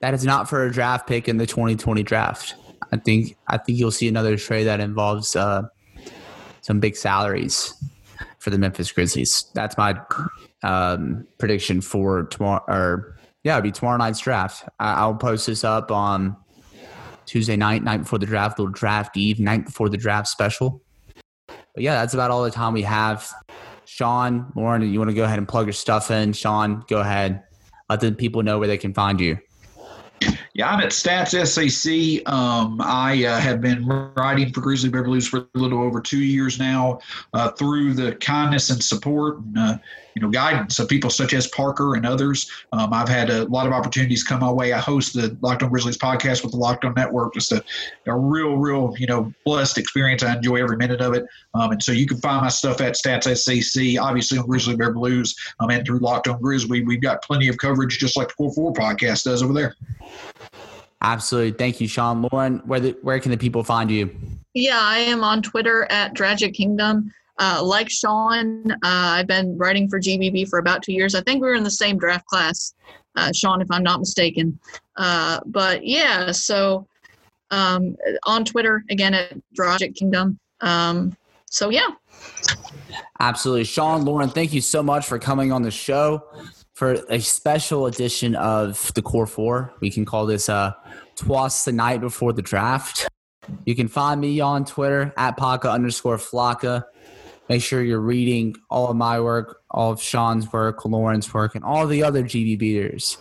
that 0.00 0.14
is 0.14 0.24
not 0.24 0.48
for 0.48 0.64
a 0.64 0.72
draft 0.72 1.06
pick 1.06 1.28
in 1.28 1.36
the 1.36 1.46
2020 1.46 2.02
draft. 2.02 2.54
I 2.92 2.96
think 2.96 3.36
I 3.46 3.58
think 3.58 3.78
you'll 3.78 3.92
see 3.92 4.08
another 4.08 4.36
trade 4.36 4.64
that 4.64 4.80
involves 4.80 5.36
uh, 5.36 5.68
some 6.62 6.80
big 6.80 6.96
salaries 6.96 7.72
for 8.38 8.50
the 8.50 8.58
Memphis 8.58 8.90
Grizzlies. 8.90 9.44
That's 9.54 9.76
my 9.78 10.00
um, 10.62 11.26
prediction 11.38 11.80
for 11.80 12.24
tomorrow. 12.24 12.64
Or 12.66 13.16
yeah, 13.44 13.58
it'll 13.58 13.62
be 13.62 13.70
tomorrow 13.70 13.98
night's 13.98 14.18
draft. 14.18 14.68
I, 14.80 15.06
will 15.06 15.14
post 15.14 15.46
this 15.46 15.62
up 15.62 15.90
on 15.92 16.36
Tuesday 17.26 17.56
night, 17.56 17.84
night 17.84 17.98
before 17.98 18.18
the 18.18 18.26
draft, 18.26 18.58
little 18.58 18.72
draft 18.72 19.16
eve, 19.16 19.38
night 19.38 19.66
before 19.66 19.88
the 19.88 19.96
draft 19.96 20.28
special. 20.28 20.82
But 21.46 21.84
yeah, 21.84 21.94
that's 21.94 22.14
about 22.14 22.30
all 22.30 22.42
the 22.42 22.50
time 22.50 22.72
we 22.72 22.82
have. 22.82 23.30
Sean, 23.92 24.52
Lauren, 24.54 24.82
you 24.82 25.00
want 25.00 25.10
to 25.10 25.14
go 25.16 25.24
ahead 25.24 25.38
and 25.38 25.48
plug 25.48 25.66
your 25.66 25.72
stuff 25.72 26.12
in? 26.12 26.32
Sean, 26.32 26.84
go 26.88 27.00
ahead. 27.00 27.42
Let 27.88 27.98
the 27.98 28.12
people 28.12 28.44
know 28.44 28.60
where 28.60 28.68
they 28.68 28.78
can 28.78 28.94
find 28.94 29.20
you. 29.20 29.36
Yeah, 30.60 30.68
I'm 30.68 30.80
at 30.80 30.90
Stats 30.90 31.32
SAC. 31.46 32.30
Um, 32.30 32.82
I 32.82 33.24
uh, 33.24 33.40
have 33.40 33.62
been 33.62 33.86
writing 34.14 34.52
for 34.52 34.60
Grizzly 34.60 34.90
Bear 34.90 35.02
Blues 35.02 35.26
for 35.26 35.38
a 35.38 35.58
little 35.58 35.82
over 35.82 36.02
two 36.02 36.22
years 36.22 36.58
now 36.58 36.98
uh, 37.32 37.50
through 37.52 37.94
the 37.94 38.14
kindness 38.16 38.68
and 38.68 38.84
support 38.84 39.38
and 39.38 39.56
uh, 39.56 39.78
you 40.14 40.20
know 40.20 40.28
guidance 40.28 40.78
of 40.78 40.86
people 40.86 41.08
such 41.08 41.32
as 41.32 41.46
Parker 41.46 41.94
and 41.94 42.04
others. 42.04 42.50
Um, 42.74 42.92
I've 42.92 43.08
had 43.08 43.30
a 43.30 43.44
lot 43.44 43.66
of 43.66 43.72
opportunities 43.72 44.22
come 44.22 44.40
my 44.40 44.52
way. 44.52 44.74
I 44.74 44.80
host 44.80 45.14
the 45.14 45.34
Locked 45.40 45.62
On 45.62 45.70
Grizzlies 45.70 45.96
podcast 45.96 46.42
with 46.42 46.52
the 46.52 46.58
Locked 46.58 46.84
On 46.84 46.92
Network. 46.94 47.32
Just 47.32 47.52
a, 47.52 47.64
a 48.06 48.14
real, 48.14 48.58
real 48.58 48.94
you 48.98 49.06
know 49.06 49.32
blessed 49.46 49.78
experience. 49.78 50.22
I 50.22 50.36
enjoy 50.36 50.56
every 50.56 50.76
minute 50.76 51.00
of 51.00 51.14
it. 51.14 51.24
Um, 51.54 51.70
and 51.70 51.82
so 51.82 51.90
you 51.92 52.06
can 52.06 52.18
find 52.18 52.42
my 52.42 52.50
stuff 52.50 52.82
at 52.82 52.96
Stats 52.96 53.24
SAC, 53.34 53.98
obviously 53.98 54.36
on 54.36 54.46
Grizzly 54.46 54.76
Bear 54.76 54.92
Blues, 54.92 55.34
um, 55.58 55.70
and 55.70 55.86
through 55.86 56.00
Locked 56.00 56.28
On 56.28 56.38
Grizzly. 56.38 56.82
We've 56.82 57.00
got 57.00 57.22
plenty 57.22 57.48
of 57.48 57.56
coverage, 57.56 57.98
just 57.98 58.18
like 58.18 58.28
the 58.28 58.34
Core 58.34 58.52
Four 58.52 58.74
podcast 58.74 59.24
does 59.24 59.42
over 59.42 59.54
there. 59.54 59.74
Absolutely. 61.02 61.52
Thank 61.52 61.80
you, 61.80 61.88
Sean. 61.88 62.28
Lauren, 62.30 62.58
where, 62.66 62.80
the, 62.80 62.96
where 63.02 63.18
can 63.20 63.30
the 63.30 63.38
people 63.38 63.64
find 63.64 63.90
you? 63.90 64.14
Yeah, 64.54 64.80
I 64.80 64.98
am 64.98 65.24
on 65.24 65.42
Twitter 65.42 65.86
at 65.90 66.14
Dragic 66.14 66.54
Kingdom. 66.54 67.12
Uh, 67.38 67.62
like 67.62 67.88
Sean, 67.88 68.70
uh, 68.70 68.76
I've 68.82 69.26
been 69.26 69.56
writing 69.56 69.88
for 69.88 69.98
GBB 69.98 70.48
for 70.48 70.58
about 70.58 70.82
two 70.82 70.92
years. 70.92 71.14
I 71.14 71.22
think 71.22 71.40
we 71.40 71.48
were 71.48 71.54
in 71.54 71.64
the 71.64 71.70
same 71.70 71.96
draft 71.96 72.26
class, 72.26 72.74
uh, 73.16 73.32
Sean, 73.32 73.62
if 73.62 73.70
I'm 73.70 73.82
not 73.82 73.98
mistaken. 73.98 74.58
Uh, 74.96 75.40
but 75.46 75.86
yeah, 75.86 76.32
so 76.32 76.86
um, 77.50 77.96
on 78.24 78.44
Twitter, 78.44 78.84
again 78.90 79.14
at 79.14 79.40
Dragic 79.58 79.96
Kingdom. 79.96 80.38
Um, 80.60 81.16
so 81.50 81.70
yeah. 81.70 81.88
Absolutely. 83.20 83.64
Sean, 83.64 84.04
Lauren, 84.04 84.28
thank 84.28 84.52
you 84.52 84.60
so 84.60 84.82
much 84.82 85.06
for 85.06 85.18
coming 85.18 85.50
on 85.50 85.62
the 85.62 85.70
show 85.70 86.22
for 86.80 86.92
a 87.10 87.20
special 87.20 87.84
edition 87.84 88.34
of 88.36 88.90
the 88.94 89.02
Core 89.02 89.26
Four. 89.26 89.70
We 89.80 89.90
can 89.90 90.06
call 90.06 90.24
this 90.24 90.48
uh, 90.48 90.72
Twas 91.14 91.66
the 91.66 91.72
Night 91.72 92.00
Before 92.00 92.32
the 92.32 92.40
Draft. 92.40 93.06
You 93.66 93.76
can 93.76 93.86
find 93.86 94.18
me 94.18 94.40
on 94.40 94.64
Twitter 94.64 95.12
at 95.18 95.36
Paka 95.36 95.70
underscore 95.70 96.16
Flocka. 96.16 96.84
Make 97.50 97.62
sure 97.62 97.82
you're 97.82 98.00
reading 98.00 98.56
all 98.70 98.88
of 98.88 98.96
my 98.96 99.20
work, 99.20 99.60
all 99.70 99.92
of 99.92 100.00
Sean's 100.00 100.50
work, 100.54 100.82
Lauren's 100.86 101.34
work, 101.34 101.54
and 101.54 101.62
all 101.62 101.86
the 101.86 102.02
other 102.02 102.22
GB 102.22 102.58
beaters 102.58 103.18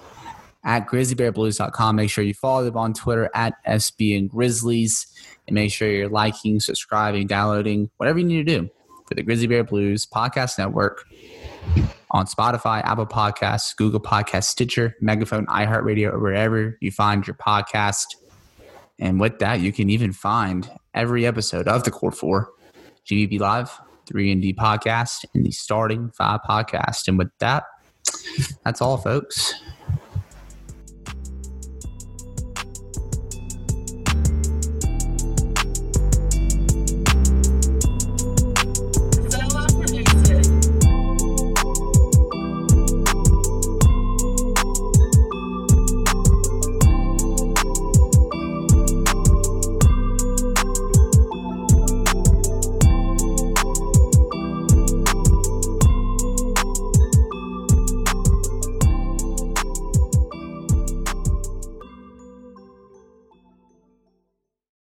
at 0.64 0.88
grizzlybearblues.com. 0.88 1.97
Make 1.97 2.10
sure 2.10 2.24
you 2.24 2.34
follow 2.34 2.64
them 2.64 2.78
on 2.78 2.93
Twitter 2.93 3.30
at 3.36 3.55
SB 3.68 4.18
and 4.18 4.30
Grizzlies. 4.30 5.05
And 5.47 5.55
make 5.55 5.74
sure 5.74 5.89
you're 5.89 6.07
liking, 6.07 6.62
subscribing, 6.62 7.28
downloading, 7.28 7.89
whatever 7.97 8.20
you 8.20 8.26
need 8.26 8.47
to 8.47 8.60
do 8.62 8.70
for 9.05 9.16
the 9.16 9.22
Grizzly 9.22 9.47
Bear 9.47 9.66
Blues 9.66 10.05
Podcast 10.05 10.57
Network 10.57 11.03
on 12.12 12.26
Spotify, 12.26 12.84
Apple 12.84 13.05
Podcasts, 13.05 13.76
Google 13.76 13.99
Podcasts, 13.99 14.45
Stitcher, 14.45 14.95
Megaphone, 15.01 15.45
iHeartRadio, 15.47 16.14
or 16.14 16.20
wherever 16.20 16.78
you 16.82 16.91
find 16.91 17.26
your 17.26 17.36
podcast. 17.36 18.05
And 18.99 19.20
with 19.20 19.39
that, 19.39 19.60
you 19.62 19.72
can 19.72 19.89
even 19.89 20.12
find 20.12 20.70
every 20.93 21.26
episode 21.26 21.68
of 21.68 21.84
the 21.84 21.91
Core 21.91 22.12
4 22.12 22.49
GBB 23.05 23.39
Live, 23.39 23.72
3D 24.12 24.55
podcast, 24.55 25.26
and 25.34 25.45
the 25.45 25.51
Starting 25.51 26.12
5 26.12 26.39
podcast. 26.47 27.07
And 27.07 27.18
with 27.18 27.30
that, 27.39 27.64
that's 28.64 28.82
all, 28.82 28.97
folks. 28.97 29.53